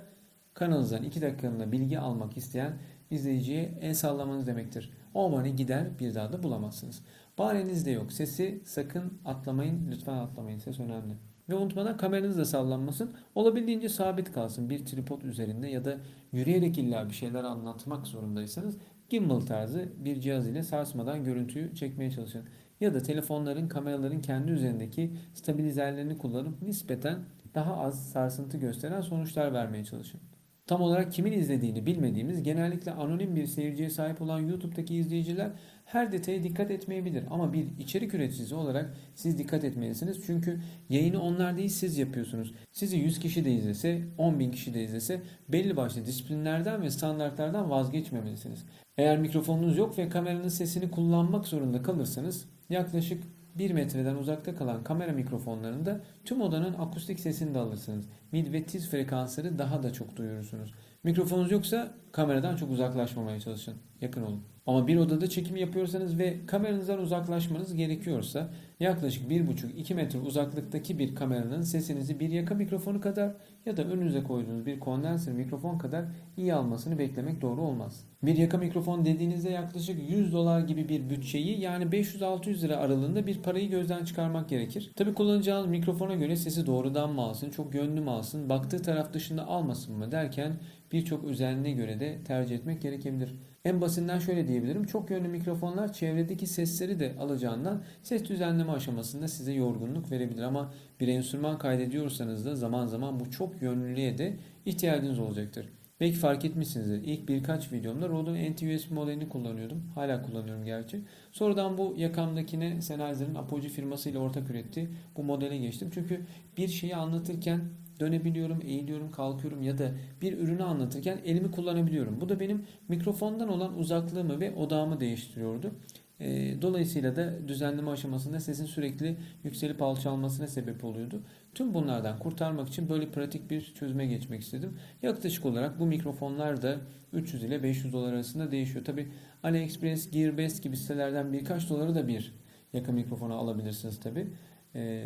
kanalınızdan 0.54 1.04
2 1.04 1.22
dakikalığına 1.22 1.72
bilgi 1.72 2.00
almak 2.00 2.38
isteyen 2.38 2.74
izleyiciye 3.12 3.78
el 3.82 3.94
sallamanız 3.94 4.48
demektir. 4.48 4.92
O 5.14 5.30
mani 5.30 5.56
gider 5.56 6.00
bir 6.00 6.16
daha 6.16 6.34
da 6.34 6.44
bulamazsınız. 6.44 7.02
Bahaneniz 7.38 7.86
de 7.86 7.92
yok. 7.92 8.12
Sesi 8.12 8.62
sakın 8.66 9.14
atlamayın. 9.26 9.92
Lütfen 9.92 10.18
atlamayın. 10.18 10.60
Ses 10.60 10.80
önemli. 10.80 11.14
Ve 11.50 11.56
unutmadan 11.56 11.98
kameranız 11.98 12.38
da 12.38 12.46
sallanmasın. 12.46 13.14
Olabildiğince 13.36 13.90
sabit 13.90 14.32
kalsın 14.32 14.70
bir 14.70 14.86
tripod 14.86 15.22
üzerinde 15.22 15.68
ya 15.68 15.86
da 15.86 15.98
yürüyerek 16.32 16.78
illa 16.78 17.10
bir 17.10 17.14
şeyler 17.14 17.44
anlatmak 17.44 18.08
zorundaysanız 18.08 18.78
gimbal 19.14 19.40
tarzı 19.40 19.90
bir 19.98 20.22
cihaz 20.22 20.48
ile 20.48 20.64
sarsmadan 20.64 21.24
görüntüyü 21.24 21.76
çekmeye 21.76 22.12
çalışın. 22.12 22.46
Ya 22.80 22.94
da 22.94 23.04
telefonların, 23.04 23.68
kameraların 23.68 24.22
kendi 24.22 24.52
üzerindeki 24.52 25.14
stabilizerlerini 25.34 26.18
kullanıp 26.18 26.62
nispeten 26.62 27.20
daha 27.56 27.78
az 27.78 28.10
sarsıntı 28.10 28.58
gösteren 28.58 29.02
sonuçlar 29.02 29.54
vermeye 29.54 29.86
çalışın. 29.86 30.20
Tam 30.68 30.82
olarak 30.82 31.14
kimin 31.14 31.32
izlediğini 31.32 31.86
bilmediğimiz 31.86 32.44
genellikle 32.44 32.92
anonim 32.92 33.36
bir 33.36 33.48
seyirciye 33.48 33.90
sahip 33.90 34.22
olan 34.22 34.40
YouTube'daki 34.40 34.96
izleyiciler 34.96 35.52
her 35.86 36.12
detaya 36.12 36.44
dikkat 36.44 36.72
etmeyebilir. 36.72 37.24
Ama 37.32 37.54
bir 37.54 37.68
içerik 37.80 38.14
üreticisi 38.14 38.56
olarak 38.56 38.98
siz 39.16 39.38
dikkat 39.38 39.64
etmelisiniz. 39.64 40.26
Çünkü 40.26 40.62
yayını 40.90 41.22
onlar 41.22 41.58
değil 41.58 41.70
siz 41.70 41.98
yapıyorsunuz. 41.98 42.54
Sizi 42.72 42.98
100 42.98 43.20
kişi 43.20 43.46
de 43.46 43.52
izlese, 43.52 44.02
10 44.18 44.40
bin 44.40 44.52
kişi 44.52 44.74
de 44.74 44.84
izlese 44.84 45.22
belli 45.50 45.78
başlı 45.78 46.06
disiplinlerden 46.06 46.82
ve 46.82 46.90
standartlardan 46.90 47.70
vazgeçmemelisiniz. 47.70 48.66
Eğer 48.98 49.20
mikrofonunuz 49.20 49.78
yok 49.78 49.98
ve 49.98 50.10
kameranın 50.10 50.48
sesini 50.48 50.92
kullanmak 50.92 51.48
zorunda 51.48 51.82
kalırsanız 51.82 52.46
yaklaşık 52.70 53.24
1 53.58 53.72
metreden 53.72 54.16
uzakta 54.16 54.56
kalan 54.56 54.84
kamera 54.84 55.12
mikrofonlarında 55.12 56.02
tüm 56.26 56.42
odanın 56.42 56.74
akustik 56.74 57.20
sesini 57.20 57.54
de 57.54 57.60
alırsınız. 57.60 58.06
Mid 58.32 58.54
ve 58.54 58.64
tiz 58.64 58.90
frekansları 58.90 59.60
daha 59.60 59.84
da 59.84 59.94
çok 59.94 60.16
duyurursunuz. 60.16 60.74
Mikrofonunuz 61.04 61.52
yoksa 61.52 61.92
kameradan 62.12 62.56
çok 62.56 62.72
uzaklaşmamaya 62.72 63.40
çalışın. 63.40 63.76
Yakın 64.02 64.24
olun. 64.24 64.44
Ama 64.68 64.88
bir 64.88 64.98
odada 64.98 65.30
çekim 65.30 65.56
yapıyorsanız 65.56 66.18
ve 66.18 66.46
kameranızdan 66.46 67.00
uzaklaşmanız 67.00 67.76
gerekiyorsa 67.76 68.50
yaklaşık 68.80 69.32
1,5-2 69.32 69.94
metre 69.94 70.20
uzaklıktaki 70.20 71.00
bir 71.00 71.16
kameranın 71.16 71.62
sesinizi 71.62 72.20
bir 72.20 72.30
yaka 72.30 72.56
mikrofonu 72.56 73.02
kadar 73.02 73.32
ya 73.66 73.78
da 73.78 73.84
önünüze 73.84 74.24
koyduğunuz 74.24 74.66
bir 74.66 74.80
kondenser 74.80 75.34
mikrofon 75.34 75.78
kadar 75.78 76.06
iyi 76.38 76.54
almasını 76.54 77.00
beklemek 77.00 77.42
doğru 77.42 77.62
olmaz. 77.62 78.06
Bir 78.24 78.38
yaka 78.38 78.58
mikrofon 78.58 79.06
dediğinizde 79.06 79.50
yaklaşık 79.50 80.10
100 80.10 80.34
dolar 80.34 80.60
gibi 80.60 80.90
bir 80.90 81.10
bütçeyi 81.10 81.60
yani 81.60 81.84
500-600 81.84 82.62
lira 82.62 82.78
aralığında 82.78 83.28
bir 83.28 83.42
parayı 83.42 83.70
gözden 83.70 84.06
çıkarmak 84.06 84.50
gerekir. 84.50 84.92
Tabi 84.96 85.14
kullanacağınız 85.14 85.68
mikrofona 85.68 86.16
göre 86.16 86.36
sesi 86.36 86.66
doğrudan 86.66 87.14
mı 87.14 87.22
alsın, 87.22 87.50
çok 87.50 87.76
yönlü 87.76 88.02
mü 88.02 88.10
alsın, 88.10 88.50
baktığı 88.50 88.82
taraf 88.82 89.14
dışında 89.14 89.48
almasın 89.48 89.98
mı 89.98 90.12
derken 90.12 90.54
birçok 90.92 91.24
özelliğine 91.24 91.72
göre 91.72 92.00
de 92.00 92.24
tercih 92.24 92.56
etmek 92.56 92.82
gerekebilir. 92.82 93.36
En 93.66 93.82
basitinden 93.82 94.20
şöyle 94.20 94.48
diyebilirim. 94.48 94.86
Çok 94.86 95.10
yönlü 95.10 95.28
mikrofonlar 95.28 95.94
çevredeki 95.94 96.48
sesleri 96.48 97.00
de 97.00 97.14
alacağından 97.20 97.84
ses 98.04 98.30
düzenleme 98.30 98.72
aşamasında 98.72 99.28
size 99.28 99.54
yorgunluk 99.54 100.12
verebilir. 100.12 100.42
Ama 100.42 100.74
bir 101.00 101.08
enstrüman 101.08 101.58
kaydediyorsanız 101.58 102.46
da 102.46 102.56
zaman 102.56 102.88
zaman 102.88 103.20
bu 103.20 103.32
çok 103.32 103.53
yönlülüğe 103.62 104.18
de 104.18 104.38
ihtiyacınız 104.66 105.20
olacaktır. 105.20 105.66
Belki 106.00 106.18
fark 106.18 106.46
etmişsinizdir. 106.46 107.02
İlk 107.04 107.30
birkaç 107.30 107.72
videomda 107.72 108.10
Rode'un 108.10 108.36
NT-USB 108.36 108.94
modelini 108.94 109.30
kullanıyordum. 109.30 109.84
Hala 109.96 110.22
kullanıyorum 110.22 110.66
gerçi. 110.66 111.02
Sonradan 111.32 111.78
bu 111.78 111.96
yakamdakine 111.98 112.82
Sennheiser'ın 112.82 113.36
Apogee 113.36 113.70
firmasıyla 113.70 114.20
ortak 114.20 114.50
ürettiği 114.50 114.90
bu 115.18 115.24
modele 115.24 115.58
geçtim. 115.58 115.90
Çünkü 115.94 116.22
bir 116.58 116.68
şeyi 116.68 116.96
anlatırken 116.96 117.62
dönebiliyorum, 118.00 118.62
eğiliyorum, 118.66 119.12
kalkıyorum 119.12 119.62
ya 119.62 119.78
da 119.78 119.92
bir 120.22 120.38
ürünü 120.38 120.64
anlatırken 120.64 121.18
elimi 121.26 121.52
kullanabiliyorum. 121.52 122.22
Bu 122.22 122.30
da 122.30 122.40
benim 122.40 122.66
mikrofondan 122.88 123.50
olan 123.50 123.80
uzaklığımı 123.80 124.40
ve 124.40 124.56
odağımı 124.56 125.00
değiştiriyordu. 125.00 125.72
E, 126.20 126.56
dolayısıyla 126.62 127.16
da 127.16 127.48
düzenleme 127.48 127.92
aşamasında 127.92 128.40
sesin 128.40 128.66
sürekli 128.66 129.16
yükselip 129.44 129.82
alçalmasına 129.82 130.48
sebep 130.48 130.84
oluyordu. 130.84 131.22
Tüm 131.56 131.74
bunlardan 131.74 132.20
kurtarmak 132.20 132.68
için 132.68 132.90
böyle 132.90 133.12
pratik 133.12 133.50
bir 133.50 133.74
çözüme 133.76 134.06
geçmek 134.06 134.42
istedim. 134.42 134.78
Yaklaşık 135.02 135.46
olarak 135.46 135.80
bu 135.80 135.86
mikrofonlar 135.86 136.62
da 136.62 136.78
300 137.14 137.44
ile 137.44 137.64
500 137.64 137.94
dolar 137.94 138.14
arasında 138.14 138.52
değişiyor. 138.52 138.86
Tabi 138.86 139.08
AliExpress, 139.44 140.12
Gearbest 140.12 140.64
gibi 140.64 140.78
sitelerden 140.78 141.34
birkaç 141.34 141.70
doları 141.70 141.96
da 141.96 142.08
bir 142.08 142.34
yaka 142.74 142.92
mikrofonu 142.92 143.34
alabilirsiniz 143.34 144.00
tabi. 144.00 144.28
Ee, 144.76 145.06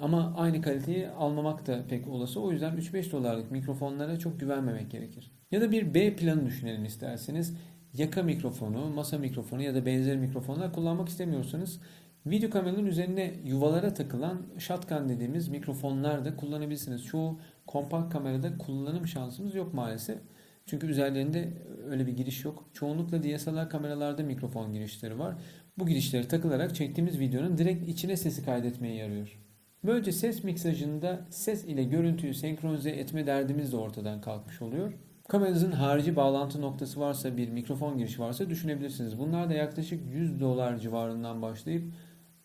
ama 0.00 0.34
aynı 0.36 0.62
kaliteyi 0.62 1.08
almamak 1.08 1.66
da 1.66 1.84
pek 1.88 2.08
olası. 2.08 2.40
O 2.40 2.52
yüzden 2.52 2.76
3-5 2.76 3.12
dolarlık 3.12 3.50
mikrofonlara 3.50 4.18
çok 4.18 4.40
güvenmemek 4.40 4.90
gerekir. 4.90 5.30
Ya 5.50 5.60
da 5.60 5.72
bir 5.72 5.94
B 5.94 6.16
planı 6.16 6.46
düşünelim 6.46 6.84
isterseniz. 6.84 7.56
Yaka 7.94 8.22
mikrofonu, 8.22 8.88
masa 8.88 9.18
mikrofonu 9.18 9.62
ya 9.62 9.74
da 9.74 9.86
benzer 9.86 10.16
mikrofonlar 10.16 10.72
kullanmak 10.72 11.08
istemiyorsanız 11.08 11.80
video 12.26 12.50
kameranın 12.50 12.86
üzerine 12.86 13.34
yuvalara 13.44 13.94
takılan 13.94 14.42
shotgun 14.58 15.08
dediğimiz 15.08 15.48
mikrofonlar 15.48 16.24
da 16.24 16.36
kullanabilirsiniz. 16.36 17.04
Çoğu 17.04 17.40
kompakt 17.66 18.12
kamerada 18.12 18.58
kullanım 18.58 19.06
şansımız 19.06 19.54
yok 19.54 19.74
maalesef. 19.74 20.18
Çünkü 20.66 20.86
üzerlerinde 20.86 21.52
öyle 21.90 22.06
bir 22.06 22.12
giriş 22.12 22.44
yok. 22.44 22.64
Çoğunlukla 22.72 23.22
DSLR 23.22 23.70
kameralarda 23.70 24.22
mikrofon 24.22 24.72
girişleri 24.72 25.18
var. 25.18 25.34
Bu 25.78 25.86
girişleri 25.86 26.28
takılarak 26.28 26.74
çektiğimiz 26.74 27.20
videonun 27.20 27.58
direkt 27.58 27.88
içine 27.88 28.16
sesi 28.16 28.44
kaydetmeye 28.44 28.94
yarıyor. 28.94 29.38
Böylece 29.84 30.12
ses 30.12 30.44
miksajında 30.44 31.26
ses 31.30 31.64
ile 31.64 31.84
görüntüyü 31.84 32.34
senkronize 32.34 32.90
etme 32.90 33.26
derdimiz 33.26 33.72
de 33.72 33.76
ortadan 33.76 34.20
kalkmış 34.20 34.62
oluyor. 34.62 34.92
Kameranızın 35.28 35.72
harici 35.72 36.16
bağlantı 36.16 36.60
noktası 36.60 37.00
varsa, 37.00 37.36
bir 37.36 37.48
mikrofon 37.48 37.98
girişi 37.98 38.20
varsa 38.20 38.50
düşünebilirsiniz. 38.50 39.18
Bunlar 39.18 39.50
da 39.50 39.54
yaklaşık 39.54 40.00
100 40.12 40.40
dolar 40.40 40.78
civarından 40.78 41.42
başlayıp 41.42 41.84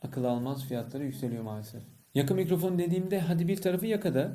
akıl 0.01 0.23
almaz 0.23 0.65
fiyatları 0.65 1.03
yükseliyor 1.03 1.43
maalesef. 1.43 1.81
Yaka 2.15 2.33
mikrofon 2.33 2.79
dediğimde 2.79 3.19
hadi 3.19 3.47
bir 3.47 3.61
tarafı 3.61 3.85
yakada, 3.85 4.31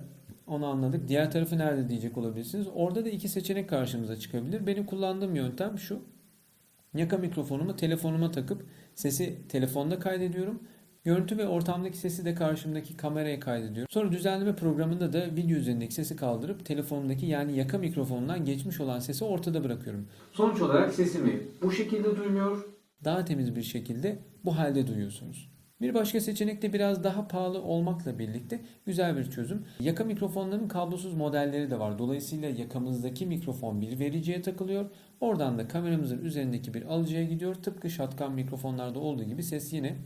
onu 0.47 0.66
anladık. 0.66 1.09
Diğer 1.09 1.30
tarafı 1.30 1.59
nerede 1.59 1.88
diyecek 1.88 2.18
olabilirsiniz. 2.18 2.66
Orada 2.75 3.04
da 3.04 3.09
iki 3.09 3.28
seçenek 3.28 3.68
karşımıza 3.68 4.16
çıkabilir. 4.16 4.66
Benim 4.66 4.87
kullandığım 4.87 5.37
yöntem 5.37 5.78
şu. 5.78 6.02
Yaka 6.94 7.16
mikrofonumu 7.16 7.76
telefonuma 7.76 8.30
takıp 8.30 8.66
sesi 8.94 9.49
telefonda 9.49 9.99
kaydediyorum. 9.99 10.62
Görüntü 11.04 11.38
ve 11.38 11.49
ortamdaki 11.49 11.97
sesi 11.99 12.25
de 12.25 12.35
karşımdaki 12.35 12.97
kameraya 12.97 13.40
kaydediyorum. 13.40 13.88
Sonra 13.90 14.12
düzenleme 14.12 14.56
programında 14.56 15.12
da 15.12 15.26
video 15.37 15.56
üzerindeki 15.56 15.94
sesi 15.94 16.16
kaldırıp 16.16 16.66
telefonumdaki 16.66 17.26
yani 17.26 17.56
yaka 17.56 17.78
mikrofonundan 17.78 18.44
geçmiş 18.44 18.80
olan 18.80 18.99
sesi 18.99 19.25
ortada 19.25 19.64
bırakıyorum. 19.64 20.09
Sonuç 20.33 20.61
olarak 20.61 20.94
sesimi 20.94 21.40
bu 21.62 21.73
şekilde 21.73 22.16
duymuyor. 22.16 22.64
Daha 23.04 23.25
temiz 23.25 23.56
bir 23.56 23.62
şekilde 23.62 24.18
bu 24.44 24.59
halde 24.59 24.87
duyuyorsunuz. 24.87 25.53
Bir 25.84 25.94
başka 25.94 26.20
seçenek 26.20 26.62
de 26.62 26.72
biraz 26.72 27.04
daha 27.04 27.28
pahalı 27.28 27.62
olmakla 27.62 28.18
birlikte 28.18 28.60
güzel 28.86 29.16
bir 29.16 29.30
çözüm. 29.30 29.64
Yaka 29.80 30.04
mikrofonların 30.04 30.68
kablosuz 30.68 31.14
modelleri 31.14 31.70
de 31.70 31.78
var. 31.78 31.98
Dolayısıyla 31.98 32.48
yakamızdaki 32.48 33.26
mikrofon 33.26 33.80
bir 33.80 33.98
vericiye 33.98 34.42
takılıyor. 34.42 34.90
Oradan 35.20 35.58
da 35.58 35.68
kameramızın 35.68 36.24
üzerindeki 36.24 36.74
bir 36.74 36.82
alıcıya 36.82 37.24
gidiyor. 37.24 37.54
Tıpkı 37.54 37.90
shotgun 37.90 38.32
mikrofonlarda 38.32 38.98
olduğu 38.98 39.24
gibi 39.24 39.42
ses 39.42 39.72
yine 39.72 39.96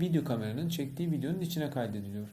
video 0.00 0.24
kameranın 0.24 0.68
çektiği 0.68 1.10
videonun 1.10 1.40
içine 1.40 1.70
kaydediliyor. 1.70 2.28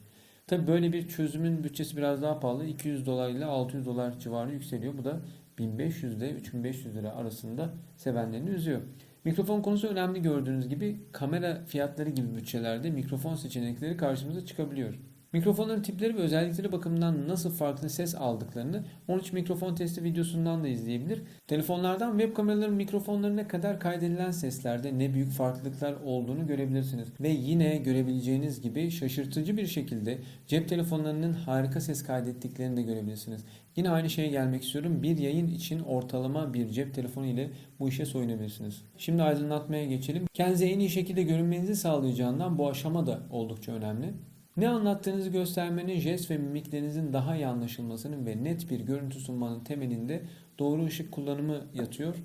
Tabi 0.47 0.67
böyle 0.67 0.93
bir 0.93 1.07
çözümün 1.07 1.63
bütçesi 1.63 1.97
biraz 1.97 2.21
daha 2.21 2.39
pahalı. 2.39 2.65
200 2.65 3.05
dolar 3.05 3.29
ile 3.29 3.45
600 3.45 3.85
dolar 3.85 4.19
civarı 4.19 4.53
yükseliyor. 4.53 4.97
Bu 4.97 5.05
da 5.05 5.21
1500 5.57 6.17
ile 6.17 6.31
3500 6.31 6.95
lira 6.95 7.11
arasında 7.11 7.73
sevenlerini 7.95 8.49
üzüyor. 8.49 8.81
Mikrofon 9.27 9.61
konusu 9.61 9.87
önemli 9.87 10.21
gördüğünüz 10.21 10.69
gibi 10.69 10.99
kamera 11.11 11.65
fiyatları 11.65 12.09
gibi 12.09 12.35
bütçelerde 12.35 12.89
mikrofon 12.89 13.35
seçenekleri 13.35 13.97
karşımıza 13.97 14.45
çıkabiliyor. 14.45 14.93
Mikrofonların 15.33 15.81
tipleri 15.81 16.17
ve 16.17 16.21
özellikleri 16.21 16.71
bakımından 16.71 17.27
nasıl 17.27 17.51
farklı 17.51 17.89
ses 17.89 18.15
aldıklarını 18.15 18.83
13 19.07 19.33
mikrofon 19.33 19.75
testi 19.75 20.03
videosundan 20.03 20.63
da 20.63 20.67
izleyebilir. 20.67 21.21
Telefonlardan 21.47 22.17
web 22.17 22.35
kameraların 22.35 22.75
mikrofonlarına 22.75 23.47
kadar 23.47 23.79
kaydedilen 23.79 24.31
seslerde 24.31 24.99
ne 24.99 25.13
büyük 25.13 25.31
farklılıklar 25.31 25.95
olduğunu 26.05 26.47
görebilirsiniz. 26.47 27.07
Ve 27.19 27.29
yine 27.29 27.77
görebileceğiniz 27.77 28.61
gibi 28.61 28.91
şaşırtıcı 28.91 29.57
bir 29.57 29.67
şekilde 29.67 30.17
cep 30.47 30.69
telefonlarının 30.69 31.33
harika 31.33 31.81
ses 31.81 32.03
kaydettiklerini 32.03 32.77
de 32.77 32.81
görebilirsiniz. 32.81 33.45
Yine 33.75 33.89
aynı 33.89 34.09
şeye 34.09 34.27
gelmek 34.27 34.63
istiyorum. 34.63 35.03
Bir 35.03 35.17
yayın 35.17 35.47
için 35.47 35.79
ortalama 35.79 36.53
bir 36.53 36.69
cep 36.69 36.93
telefonu 36.93 37.25
ile 37.25 37.49
bu 37.79 37.89
işe 37.89 38.05
soyunabilirsiniz. 38.05 38.81
Şimdi 38.97 39.23
aydınlatmaya 39.23 39.85
geçelim. 39.85 40.27
Kendinize 40.33 40.65
en 40.65 40.79
iyi 40.79 40.89
şekilde 40.89 41.23
görünmenizi 41.23 41.75
sağlayacağından 41.75 42.57
bu 42.57 42.69
aşama 42.69 43.07
da 43.07 43.19
oldukça 43.31 43.71
önemli. 43.71 44.13
Ne 44.57 44.69
anlattığınızı 44.69 45.29
göstermenin, 45.29 45.99
jest 45.99 46.31
ve 46.31 46.37
mimiklerinizin 46.37 47.13
daha 47.13 47.35
iyi 47.35 47.47
anlaşılmasının 47.47 48.25
ve 48.25 48.43
net 48.43 48.69
bir 48.69 48.79
görüntü 48.79 49.19
sunmanın 49.19 49.63
temelinde 49.63 50.21
doğru 50.59 50.85
ışık 50.85 51.11
kullanımı 51.11 51.61
yatıyor. 51.73 52.15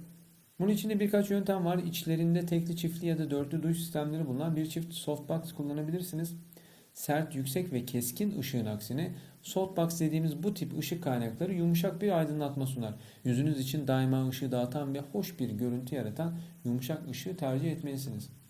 Bunun 0.59 0.71
içinde 0.71 1.01
birkaç 1.01 1.31
yöntem 1.31 1.65
var. 1.65 1.79
İçlerinde 1.79 2.47
tekli, 2.47 2.77
çiftli 2.77 3.07
ya 3.07 3.19
da 3.19 3.31
dörtlü 3.31 3.63
duş 3.63 3.79
sistemleri 3.79 4.27
bulunan 4.27 4.57
bir 4.57 4.67
çift 4.67 4.95
softbox 4.95 5.53
kullanabilirsiniz. 5.53 6.37
Sert, 6.95 7.35
yüksek 7.35 7.73
ve 7.73 7.85
keskin 7.85 8.39
ışığın 8.39 8.67
aksine 8.67 9.15
softbox 9.43 10.01
dediğimiz 10.01 10.43
bu 10.43 10.55
tip 10.55 10.79
ışık 10.79 11.05
kaynakları 11.05 11.55
yumuşak 11.55 12.03
bir 12.03 12.19
aydınlatma 12.19 12.67
sunar. 12.67 12.95
Yüzünüz 13.25 13.61
için 13.61 13.89
daima 13.89 14.29
ışığı 14.29 14.53
dağıtan 14.53 14.95
ve 14.95 15.01
hoş 15.13 15.41
bir 15.41 15.51
görüntü 15.51 15.95
yaratan 15.95 16.39
yumuşak 16.65 17.11
ışığı 17.11 17.37
tercih 17.37 17.73
etmelisiniz. 17.73 18.42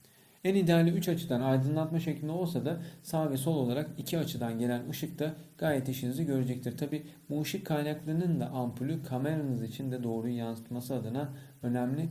En 0.44 0.54
ideali 0.54 0.90
3 0.90 1.08
açıdan 1.08 1.40
aydınlatma 1.40 2.00
şeklinde 2.00 2.32
olsa 2.32 2.64
da 2.64 2.82
sağ 3.02 3.30
ve 3.30 3.36
sol 3.36 3.56
olarak 3.56 3.90
iki 3.98 4.18
açıdan 4.18 4.58
gelen 4.58 4.90
ışık 4.90 5.18
da 5.18 5.34
gayet 5.58 5.88
işinizi 5.88 6.26
görecektir. 6.26 6.76
Tabi 6.76 7.02
bu 7.30 7.40
ışık 7.42 7.66
kaynaklarının 7.66 8.40
da 8.40 8.48
ampulü 8.50 9.02
kameranız 9.02 9.62
için 9.62 9.92
de 9.92 10.02
doğru 10.02 10.28
yansıtması 10.28 10.94
adına 10.94 11.32
önemli. 11.62 12.08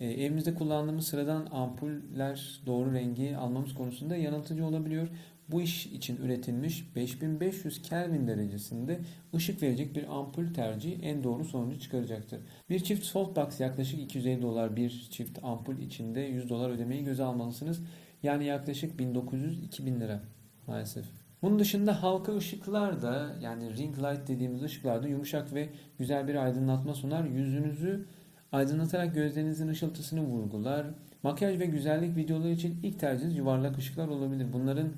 E, 0.00 0.06
evimizde 0.06 0.54
kullandığımız 0.54 1.06
sıradan 1.06 1.46
ampuller 1.52 2.60
doğru 2.66 2.94
rengi 2.94 3.36
almamız 3.36 3.74
konusunda 3.74 4.16
yanıltıcı 4.16 4.66
olabiliyor. 4.66 5.08
Bu 5.48 5.62
iş 5.62 5.86
için 5.86 6.16
üretilmiş 6.16 6.96
5500 6.96 7.82
Kelvin 7.82 8.28
derecesinde 8.28 9.00
ışık 9.34 9.62
verecek 9.62 9.96
bir 9.96 10.18
ampul 10.18 10.54
tercihi 10.54 11.02
en 11.02 11.24
doğru 11.24 11.44
sonucu 11.44 11.80
çıkaracaktır. 11.80 12.40
Bir 12.70 12.80
çift 12.80 13.04
softbox 13.04 13.60
yaklaşık 13.60 14.00
250 14.00 14.42
dolar 14.42 14.76
bir 14.76 15.08
çift 15.10 15.38
ampul 15.42 15.78
içinde 15.78 16.20
100 16.20 16.48
dolar 16.48 16.70
ödemeyi 16.70 17.04
göze 17.04 17.24
almalısınız. 17.24 17.80
Yani 18.22 18.44
yaklaşık 18.44 19.00
1900-2000 19.00 20.00
lira 20.00 20.22
maalesef. 20.66 21.04
Bunun 21.42 21.58
dışında 21.58 22.02
halka 22.02 22.36
ışıklar 22.36 23.02
da 23.02 23.36
yani 23.40 23.76
ring 23.76 23.98
light 23.98 24.28
dediğimiz 24.28 24.62
ışıklar 24.62 25.02
da 25.02 25.08
yumuşak 25.08 25.54
ve 25.54 25.68
güzel 25.98 26.28
bir 26.28 26.34
aydınlatma 26.34 26.94
sunar. 26.94 27.24
Yüzünüzü 27.24 28.06
aydınlatarak 28.52 29.14
gözlerinizin 29.14 29.68
ışıltısını 29.68 30.20
vurgular. 30.20 30.86
Makyaj 31.22 31.58
ve 31.58 31.66
güzellik 31.66 32.16
videoları 32.16 32.50
için 32.50 32.80
ilk 32.82 33.00
tercihiniz 33.00 33.36
yuvarlak 33.36 33.78
ışıklar 33.78 34.08
olabilir. 34.08 34.46
Bunların 34.52 34.88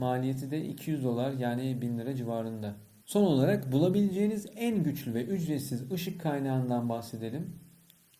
maliyeti 0.00 0.50
de 0.50 0.64
200 0.64 1.04
dolar 1.04 1.32
yani 1.32 1.82
1000 1.82 1.98
lira 1.98 2.14
civarında. 2.14 2.74
Son 3.06 3.22
olarak 3.22 3.72
bulabileceğiniz 3.72 4.46
en 4.56 4.82
güçlü 4.82 5.14
ve 5.14 5.24
ücretsiz 5.24 5.92
ışık 5.92 6.20
kaynağından 6.20 6.88
bahsedelim. 6.88 7.46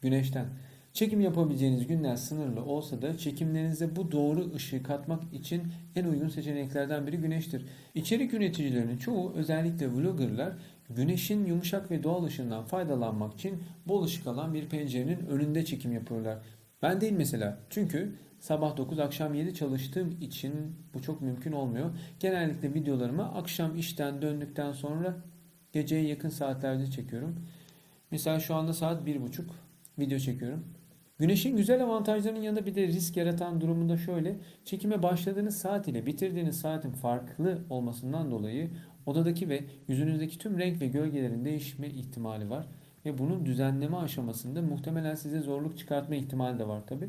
Güneşten. 0.01 0.47
Çekim 0.93 1.21
yapabileceğiniz 1.21 1.87
günler 1.87 2.17
sınırlı 2.17 2.65
olsa 2.65 3.03
da 3.03 3.19
çekimlerinize 3.19 3.97
bu 3.97 4.13
doğru 4.13 4.55
ışığı 4.55 4.83
katmak 4.83 5.35
için 5.35 5.63
en 5.97 6.05
uygun 6.05 6.29
seçeneklerden 6.29 7.07
biri 7.07 7.17
güneştir. 7.17 7.67
İçerik 7.95 8.35
üreticilerinin 8.35 8.97
çoğu 8.97 9.33
özellikle 9.35 9.93
vloggerlar 9.93 10.53
güneşin 10.91 11.47
yumuşak 11.47 11.91
ve 11.91 12.03
doğal 12.03 12.25
ışığından 12.25 12.65
faydalanmak 12.65 13.35
için 13.35 13.63
bol 13.87 14.05
ışık 14.05 14.27
alan 14.27 14.55
bir 14.55 14.69
pencerenin 14.69 15.27
önünde 15.27 15.65
çekim 15.65 15.93
yapıyorlar. 15.93 16.39
Ben 16.83 17.01
değil 17.01 17.13
mesela. 17.13 17.59
Çünkü 17.71 18.13
sabah 18.41 18.77
9 18.77 18.99
akşam 18.99 19.35
7 19.35 19.55
çalıştığım 19.55 20.17
için 20.21 20.53
bu 20.95 21.03
çok 21.03 21.23
mümkün 21.23 21.53
olmuyor. 21.53 21.91
Genellikle 22.21 22.75
videolarımı 22.75 23.35
akşam 23.35 23.77
işten 23.77 24.23
döndükten 24.23 24.73
sonra 24.73 25.17
geceye 25.73 26.07
yakın 26.07 26.29
saatlerde 26.29 26.91
çekiyorum. 26.91 27.37
Mesela 28.11 28.41
şu 28.41 28.55
anda 28.55 28.73
saat 28.73 29.09
1.30 29.09 29.43
video 29.99 30.19
çekiyorum. 30.19 30.65
Güneşin 31.19 31.57
güzel 31.57 31.85
avantajlarının 31.85 32.41
yanında 32.41 32.67
bir 32.67 32.75
de 32.75 32.87
risk 32.87 33.17
yaratan 33.17 33.61
durumunda 33.61 33.97
şöyle. 33.97 34.37
Çekime 34.65 35.03
başladığınız 35.03 35.59
saat 35.59 35.89
ile 35.89 36.07
bitirdiğiniz 36.07 36.61
saatin 36.61 36.91
farklı 36.91 37.59
olmasından 37.71 38.31
dolayı 38.31 38.71
odadaki 39.07 39.49
ve 39.49 39.65
yüzünüzdeki 39.89 40.39
tüm 40.39 40.59
renk 40.59 40.81
ve 40.81 40.87
gölgelerin 40.87 41.45
değişme 41.45 41.89
ihtimali 41.89 42.51
var. 42.51 42.67
Ve 43.05 43.19
bunun 43.19 43.47
düzenleme 43.47 43.97
aşamasında 43.97 44.63
muhtemelen 44.63 45.15
size 45.15 45.41
zorluk 45.41 45.79
çıkartma 45.79 46.15
ihtimali 46.15 46.59
de 46.59 46.69
var 46.69 46.87
tabi. 46.87 47.09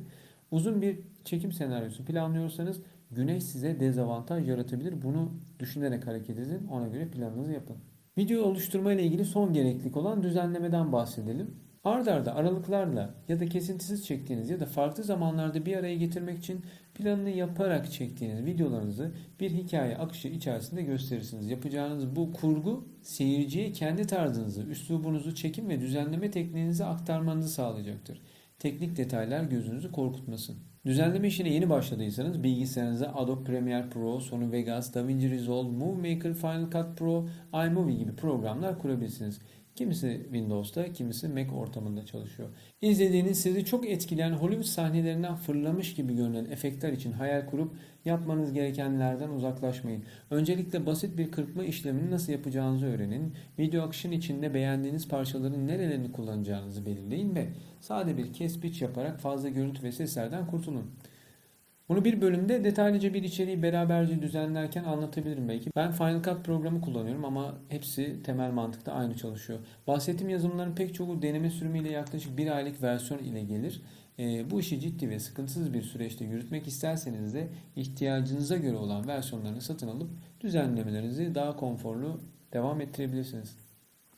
Uzun 0.51 0.81
bir 0.81 0.99
çekim 1.25 1.51
senaryosu 1.51 2.05
planlıyorsanız 2.05 2.81
güneş 3.11 3.43
size 3.43 3.79
dezavantaj 3.79 4.49
yaratabilir. 4.49 5.01
Bunu 5.01 5.31
düşünerek 5.59 6.07
hareket 6.07 6.39
edin. 6.39 6.67
Ona 6.67 6.87
göre 6.87 7.07
planınızı 7.07 7.51
yapın. 7.51 7.77
Video 8.17 8.43
oluşturma 8.43 8.93
ile 8.93 9.03
ilgili 9.03 9.25
son 9.25 9.53
gereklilik 9.53 9.97
olan 9.97 10.23
düzenlemeden 10.23 10.91
bahsedelim. 10.91 11.55
Ard 11.83 12.07
arda 12.07 12.35
aralıklarla 12.35 13.15
ya 13.27 13.39
da 13.39 13.45
kesintisiz 13.45 14.05
çektiğiniz 14.05 14.49
ya 14.49 14.59
da 14.59 14.65
farklı 14.65 15.03
zamanlarda 15.03 15.65
bir 15.65 15.77
araya 15.77 15.95
getirmek 15.95 16.39
için 16.39 16.65
planını 16.95 17.29
yaparak 17.29 17.91
çektiğiniz 17.91 18.45
videolarınızı 18.45 19.11
bir 19.39 19.51
hikaye 19.51 19.97
akışı 19.97 20.27
içerisinde 20.27 20.81
gösterirsiniz. 20.81 21.49
Yapacağınız 21.49 22.15
bu 22.15 22.33
kurgu 22.33 22.87
seyirciye 23.01 23.71
kendi 23.71 24.07
tarzınızı, 24.07 24.63
üslubunuzu, 24.63 25.35
çekim 25.35 25.69
ve 25.69 25.81
düzenleme 25.81 26.31
tekniğinizi 26.31 26.85
aktarmanızı 26.85 27.49
sağlayacaktır. 27.49 28.21
Teknik 28.59 28.97
detaylar 28.97 29.43
gözünüzü 29.43 29.91
korkutmasın. 29.91 30.70
Düzenleme 30.85 31.27
işine 31.27 31.49
yeni 31.49 31.69
başladıysanız 31.69 32.43
bilgisayarınıza 32.43 33.05
Adobe 33.05 33.43
Premiere 33.43 33.89
Pro, 33.89 34.19
Sony 34.19 34.51
Vegas, 34.51 34.93
DaVinci 34.95 35.31
Resolve, 35.31 35.71
Movie 35.71 36.13
Maker, 36.15 36.33
Final 36.33 36.71
Cut 36.71 36.97
Pro, 36.97 37.27
iMovie 37.53 37.95
gibi 37.95 38.15
programlar 38.15 38.79
kurabilirsiniz. 38.79 39.39
Kimisi 39.81 40.21
Windows'ta, 40.23 40.93
kimisi 40.93 41.27
Mac 41.27 41.51
ortamında 41.51 42.05
çalışıyor. 42.05 42.49
İzlediğiniz 42.81 43.41
sizi 43.41 43.65
çok 43.65 43.89
etkileyen 43.89 44.31
Hollywood 44.31 44.63
sahnelerinden 44.63 45.35
fırlamış 45.35 45.95
gibi 45.95 46.15
görünen 46.15 46.45
efektler 46.45 46.93
için 46.93 47.11
hayal 47.11 47.45
kurup 47.45 47.71
yapmanız 48.05 48.53
gerekenlerden 48.53 49.29
uzaklaşmayın. 49.29 50.03
Öncelikle 50.29 50.85
basit 50.85 51.17
bir 51.17 51.31
kırpma 51.31 51.63
işlemini 51.63 52.11
nasıl 52.11 52.31
yapacağınızı 52.31 52.85
öğrenin. 52.85 53.33
Video 53.59 53.83
akışın 53.83 54.11
içinde 54.11 54.53
beğendiğiniz 54.53 55.07
parçaların 55.07 55.67
nerelerini 55.67 56.11
kullanacağınızı 56.11 56.85
belirleyin 56.85 57.35
ve 57.35 57.47
sade 57.79 58.17
bir 58.17 58.33
kes 58.33 58.81
yaparak 58.81 59.19
fazla 59.19 59.49
görüntü 59.49 59.83
ve 59.83 59.91
seslerden 59.91 60.47
kurtulun. 60.47 60.91
Bunu 61.91 62.05
bir 62.05 62.21
bölümde 62.21 62.63
detaylıca 62.63 63.13
bir 63.13 63.23
içeriği 63.23 63.63
beraberce 63.63 64.21
düzenlerken 64.21 64.83
anlatabilirim 64.83 65.49
belki. 65.49 65.69
Ben 65.75 65.91
Final 65.91 66.23
Cut 66.23 66.45
programı 66.45 66.81
kullanıyorum 66.81 67.25
ama 67.25 67.55
hepsi 67.69 68.23
temel 68.23 68.51
mantıkta 68.51 68.93
aynı 68.93 69.15
çalışıyor. 69.15 69.59
Bahsettiğim 69.87 70.29
yazılımların 70.29 70.75
pek 70.75 70.93
çoğu 70.95 71.21
deneme 71.21 71.49
sürümüyle 71.49 71.91
yaklaşık 71.91 72.37
bir 72.37 72.55
aylık 72.55 72.83
versiyon 72.83 73.19
ile 73.19 73.43
gelir. 73.43 73.81
E, 74.19 74.51
bu 74.51 74.59
işi 74.59 74.79
ciddi 74.79 75.09
ve 75.09 75.19
sıkıntısız 75.19 75.73
bir 75.73 75.81
süreçte 75.81 76.25
yürütmek 76.25 76.67
isterseniz 76.67 77.33
de 77.33 77.47
ihtiyacınıza 77.75 78.57
göre 78.57 78.75
olan 78.75 79.07
versiyonlarını 79.07 79.61
satın 79.61 79.87
alıp 79.87 80.09
düzenlemelerinizi 80.41 81.35
daha 81.35 81.55
konforlu 81.55 82.19
devam 82.53 82.81
ettirebilirsiniz. 82.81 83.60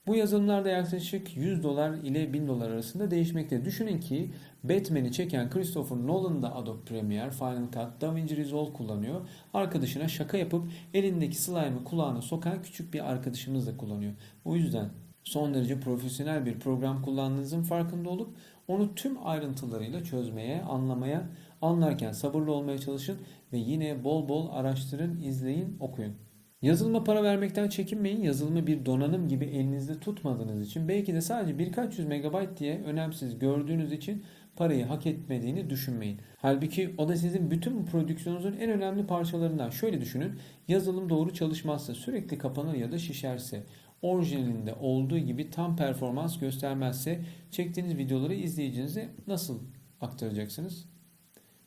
Bu 0.08 0.16
yazılımlarda 0.16 0.70
yaklaşık 0.70 1.38
100 1.38 1.64
dolar 1.64 1.94
ile 1.94 2.34
1000 2.34 2.48
dolar 2.48 2.70
arasında 2.70 3.12
değişmekte. 3.12 3.66
Düşünün 3.66 4.00
ki 4.00 4.32
Batman'i 4.64 5.12
çeken 5.12 5.50
Christopher 5.50 5.98
Nolan 5.98 6.44
da 6.44 6.56
Adobe 6.56 6.86
Premiere, 6.86 7.32
Final 7.32 7.72
Cut, 7.74 8.02
DaVinci 8.02 8.38
Resolve 8.38 8.74
kullanıyor. 8.74 9.22
Arkadaşına 9.54 10.08
şaka 10.08 10.38
yapıp 10.38 10.68
elindeki 10.94 11.42
slime'ı 11.42 11.84
kulağına 11.84 12.22
sokan 12.22 12.62
küçük 12.62 12.94
bir 12.94 13.12
arkadaşımız 13.12 13.68
da 13.68 13.78
kullanıyor. 13.78 14.14
O 14.46 14.56
yüzden 14.56 14.90
son 15.24 15.54
derece 15.54 15.80
profesyonel 15.80 16.46
bir 16.46 16.60
program 16.60 17.02
kullandığınızın 17.02 17.64
farkında 17.64 18.10
olup 18.10 18.36
onu 18.68 18.96
tüm 18.96 19.28
ayrıntılarıyla 19.28 20.04
çözmeye, 20.04 20.62
anlamaya, 20.62 21.30
anlarken 21.62 22.12
sabırlı 22.12 22.52
olmaya 22.52 22.78
çalışın 22.78 23.18
ve 23.54 23.58
yine 23.58 24.04
bol 24.04 24.30
bol 24.30 24.50
araştırın, 24.52 25.22
izleyin, 25.22 25.78
okuyun. 25.80 26.16
Yazılıma 26.64 27.04
para 27.04 27.24
vermekten 27.24 27.70
çekinmeyin. 27.70 28.22
Yazılımı 28.22 28.68
bir 28.68 28.86
donanım 28.86 29.28
gibi 29.28 29.46
elinizde 29.46 30.00
tutmadığınız 30.00 30.68
için 30.68 30.88
belki 30.88 31.14
de 31.14 31.22
sadece 31.22 31.60
birkaç 31.60 32.00
yüz 32.00 32.08
megabayt 32.08 32.60
diye 32.60 32.82
önemsiz 32.82 33.40
gördüğünüz 33.40 33.92
için 33.92 34.24
parayı 34.56 34.86
hak 34.86 35.06
etmediğini 35.06 35.70
düşünmeyin. 35.70 36.20
Halbuki 36.38 36.94
o 36.98 37.08
da 37.08 37.16
sizin 37.16 37.52
bütün 37.52 37.78
bu 37.78 37.86
prodüksiyonunuzun 37.86 38.54
en 38.54 38.70
önemli 38.70 39.08
parçalarından. 39.08 39.70
Şöyle 39.70 40.02
düşünün. 40.02 40.32
Yazılım 40.68 41.10
doğru 41.10 41.34
çalışmazsa, 41.34 41.96
sürekli 41.96 42.38
kapanır 42.38 42.74
ya 42.74 42.92
da 42.92 43.00
şişerse, 43.00 43.64
orijinalinde 44.02 44.74
olduğu 44.74 45.18
gibi 45.18 45.50
tam 45.50 45.78
performans 45.78 46.40
göstermezse 46.40 47.20
çektiğiniz 47.52 47.98
videoları 47.98 48.34
izleyicinize 48.34 49.10
nasıl 49.28 49.60
aktaracaksınız? 50.02 50.86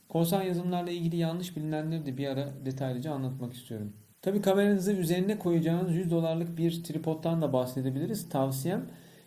Korsan 0.09 0.43
yazılımlarla 0.43 0.91
ilgili 0.91 1.17
yanlış 1.17 1.57
bilinenleri 1.57 2.05
de 2.05 2.17
bir 2.17 2.27
ara 2.27 2.53
detaylıca 2.65 3.11
anlatmak 3.11 3.53
istiyorum. 3.53 3.93
Tabii 4.21 4.41
kameranızı 4.41 4.93
üzerine 4.93 5.39
koyacağınız 5.39 5.95
100 5.95 6.11
dolarlık 6.11 6.57
bir 6.57 6.83
tripodtan 6.83 7.41
da 7.41 7.53
bahsedebiliriz. 7.53 8.29
Tavsiyem 8.29 8.85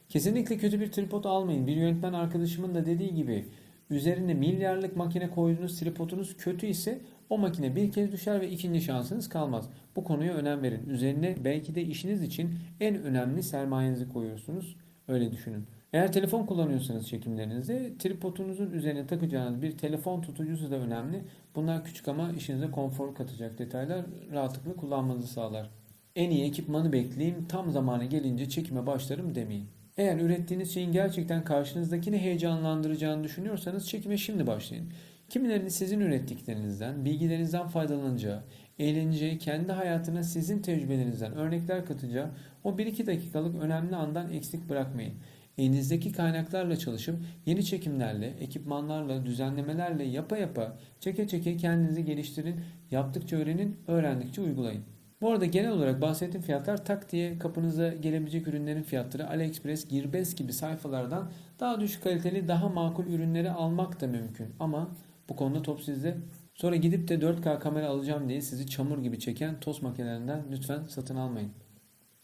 kesinlikle 0.09 0.59
kötü 0.59 0.81
bir 0.81 0.92
tripod 0.92 1.24
almayın. 1.24 1.66
Bir 1.66 1.76
yönetmen 1.76 2.12
arkadaşımın 2.12 2.74
da 2.74 2.87
dediği 2.87 3.14
gibi 3.14 3.44
üzerine 3.90 4.35
milyarlık 4.35 4.96
makine 4.96 5.31
koyduğunuz 5.31 5.81
tripodunuz 5.81 6.37
kötü 6.37 6.66
ise 6.66 7.00
o 7.31 7.38
makine 7.38 7.76
bir 7.76 7.92
kez 7.92 8.12
düşer 8.12 8.40
ve 8.40 8.50
ikinci 8.50 8.81
şansınız 8.81 9.29
kalmaz. 9.29 9.68
Bu 9.96 10.05
konuya 10.05 10.35
önem 10.35 10.62
verin. 10.62 10.88
Üzerine 10.88 11.37
belki 11.44 11.74
de 11.74 11.83
işiniz 11.83 12.22
için 12.22 12.59
en 12.81 13.03
önemli 13.03 13.42
sermayenizi 13.42 14.09
koyuyorsunuz. 14.09 14.76
Öyle 15.09 15.33
düşünün. 15.33 15.66
Eğer 15.92 16.12
telefon 16.12 16.46
kullanıyorsanız 16.46 17.09
çekimlerinizde 17.09 17.98
tripodunuzun 17.98 18.70
üzerine 18.70 19.07
takacağınız 19.07 19.62
bir 19.62 19.79
telefon 19.79 20.20
tutucusu 20.20 20.70
da 20.70 20.76
önemli. 20.76 21.22
Bunlar 21.55 21.85
küçük 21.85 22.09
ama 22.09 22.33
işinize 22.33 22.70
konfor 22.70 23.14
katacak 23.14 23.59
detaylar 23.59 24.07
rahatlıkla 24.33 24.72
kullanmanızı 24.72 25.26
sağlar. 25.26 25.70
En 26.16 26.31
iyi 26.31 26.44
ekipmanı 26.44 26.92
bekleyeyim, 26.92 27.46
tam 27.48 27.70
zamanı 27.70 28.05
gelince 28.05 28.48
çekime 28.48 28.87
başlarım 28.87 29.35
demeyin. 29.35 29.66
Eğer 29.96 30.20
ürettiğiniz 30.20 30.74
şeyin 30.74 30.92
gerçekten 30.92 31.44
karşınızdakini 31.44 32.18
heyecanlandıracağını 32.18 33.24
düşünüyorsanız 33.24 33.88
çekime 33.88 34.16
şimdi 34.16 34.46
başlayın. 34.46 34.92
Kimilerinin 35.29 35.68
sizin 35.68 36.00
ürettiklerinizden, 36.00 37.05
bilgilerinizden 37.05 37.68
faydalanacağı, 37.68 38.42
eğleneceği, 38.79 39.38
kendi 39.38 39.72
hayatına 39.72 40.22
sizin 40.22 40.62
tecrübelerinizden 40.62 41.33
örnekler 41.33 41.87
katacağı 41.87 42.31
o 42.64 42.70
1-2 42.70 43.07
dakikalık 43.07 43.62
önemli 43.62 43.96
andan 43.96 44.33
eksik 44.33 44.68
bırakmayın. 44.68 45.14
Elinizdeki 45.61 46.12
kaynaklarla 46.12 46.77
çalışıp 46.77 47.16
yeni 47.46 47.64
çekimlerle, 47.64 48.27
ekipmanlarla, 48.27 49.27
düzenlemelerle 49.27 50.05
yapa 50.05 50.37
yapa 50.37 50.77
çeke 51.01 51.29
çeke 51.29 51.57
kendinizi 51.57 52.05
geliştirin, 52.05 52.61
yaptıkça 52.90 53.37
öğrenin, 53.37 53.77
öğrendikçe 53.87 54.40
uygulayın. 54.42 54.83
Bu 55.20 55.31
arada 55.31 55.46
genel 55.46 55.70
olarak 55.70 56.01
bahsettiğim 56.01 56.42
fiyatlar 56.42 56.85
tak 56.85 57.12
diye 57.12 57.38
kapınıza 57.38 57.88
gelebilecek 57.88 58.49
ürünlerin 58.49 58.83
fiyatları 58.83 59.29
AliExpress, 59.29 59.88
Gearbest 59.88 60.38
gibi 60.38 60.53
sayfalardan 60.53 61.31
daha 61.61 61.81
düşük 61.81 62.03
kaliteli, 62.03 62.49
daha 62.49 62.68
makul 62.68 63.07
ürünleri 63.07 63.51
almak 63.51 64.01
da 64.01 64.07
mümkün. 64.07 64.46
Ama 64.61 64.88
bu 65.29 65.37
konuda 65.37 65.62
top 65.62 65.83
sizde. 65.83 66.16
Sonra 66.55 66.77
gidip 66.77 67.09
de 67.09 67.14
4K 67.14 67.59
kamera 67.59 67.88
alacağım 67.88 68.29
diye 68.29 68.40
sizi 68.40 68.66
çamur 68.66 68.99
gibi 68.99 69.18
çeken 69.18 69.61
tost 69.61 69.83
makinelerinden 69.83 70.42
lütfen 70.51 70.83
satın 70.88 71.16
almayın. 71.16 71.51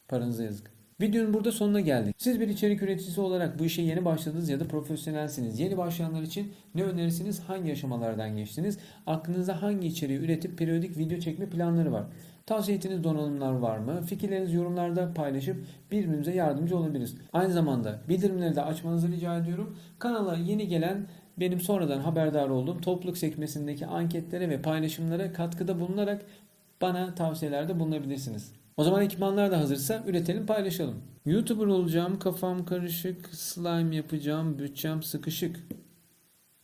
Paranıza 0.09 0.45
yazık. 0.45 0.76
Videonun 1.01 1.35
burada 1.35 1.53
sonuna 1.53 1.81
geldik. 1.81 2.15
Siz 2.19 2.41
bir 2.41 2.49
içerik 2.49 2.83
üreticisi 2.83 3.21
olarak 3.21 3.59
bu 3.59 3.65
işe 3.65 3.83
yeni 3.83 4.05
başladınız 4.05 4.49
ya 4.49 4.61
da 4.61 4.69
profesyonelsiniz. 4.69 5.61
Yeni 5.61 5.77
başlayanlar 5.79 6.23
için 6.23 6.53
ne 6.75 6.83
önerirsiniz? 6.83 7.41
Hangi 7.41 7.73
aşamalardan 7.73 8.37
geçtiniz? 8.37 8.79
Aklınızda 9.07 9.63
hangi 9.63 9.87
içeriği 9.87 10.19
üretip 10.19 10.59
periyodik 10.59 10.99
video 10.99 11.19
çekme 11.19 11.47
planları 11.47 11.93
var? 11.93 12.05
Tavsiye 12.47 12.77
ettiğiniz 12.77 13.05
donanımlar 13.05 13.53
var 13.53 13.79
mı? 13.79 14.03
Fikirlerinizi 14.03 14.57
yorumlarda 14.57 15.15
paylaşıp 15.15 15.57
birbirimize 15.91 16.35
yardımcı 16.35 16.77
olabiliriz. 16.77 17.15
Aynı 17.33 17.53
zamanda 17.53 18.01
bildirimleri 18.09 18.57
de 18.57 18.63
açmanızı 18.63 19.09
rica 19.09 19.39
ediyorum. 19.39 19.79
Kanala 19.99 20.37
yeni 20.37 20.69
gelen 20.69 21.07
benim 21.37 21.61
sonradan 21.61 22.01
haberdar 22.01 22.49
olduğum 22.49 22.81
topluluk 22.81 23.19
sekmesindeki 23.19 23.87
anketlere 23.87 24.49
ve 24.49 24.63
paylaşımlara 24.63 25.33
katkıda 25.33 25.81
bulunarak 25.81 26.23
bana 26.81 27.15
tavsiyelerde 27.15 27.81
bulunabilirsiniz. 27.81 28.53
O 28.77 28.85
zaman 28.85 29.03
ekipmanlar 29.03 29.51
da 29.51 29.59
hazırsa 29.59 30.03
üretelim 30.07 30.47
paylaşalım. 30.47 30.95
YouTuber 31.27 31.67
olacağım, 31.67 32.19
kafam 32.19 32.65
karışık, 32.65 33.35
slime 33.35 33.97
yapacağım, 33.97 34.59
bütçem 34.59 35.03
sıkışık 35.03 35.61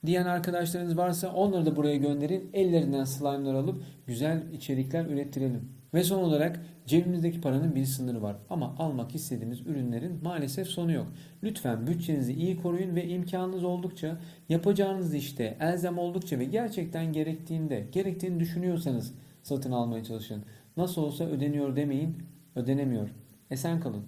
diyen 0.07 0.27
arkadaşlarınız 0.27 0.97
varsa 0.97 1.33
onları 1.33 1.67
da 1.67 1.77
buraya 1.77 1.97
gönderin. 1.97 2.51
Ellerinden 2.53 3.05
slime'lar 3.05 3.55
alıp 3.55 3.83
güzel 4.07 4.43
içerikler 4.53 5.07
ürettirelim. 5.07 5.69
Ve 5.95 6.05
son 6.05 6.23
olarak 6.23 6.61
cebimizdeki 6.87 7.41
paranın 7.41 7.75
bir 7.75 7.85
sınırı 7.85 8.23
var. 8.23 8.37
Ama 8.51 8.75
almak 8.79 9.15
istediğimiz 9.15 9.61
ürünlerin 9.61 10.19
maalesef 10.23 10.69
sonu 10.69 10.93
yok. 10.93 11.07
Lütfen 11.43 11.87
bütçenizi 11.87 12.33
iyi 12.33 12.57
koruyun 12.57 12.97
ve 12.97 13.09
imkanınız 13.09 13.65
oldukça 13.65 14.21
yapacağınız 14.49 15.15
işte 15.15 15.57
elzem 15.61 15.99
oldukça 15.99 16.39
ve 16.39 16.45
gerçekten 16.45 17.13
gerektiğinde, 17.13 17.87
gerektiğini 17.93 18.41
düşünüyorsanız 18.41 19.15
satın 19.43 19.73
almaya 19.73 20.05
çalışın. 20.05 20.45
Nasıl 20.77 21.03
olsa 21.03 21.25
ödeniyor 21.25 21.77
demeyin, 21.77 22.19
ödenemiyor. 22.57 23.09
Esen 23.51 23.81
kalın. 23.81 24.05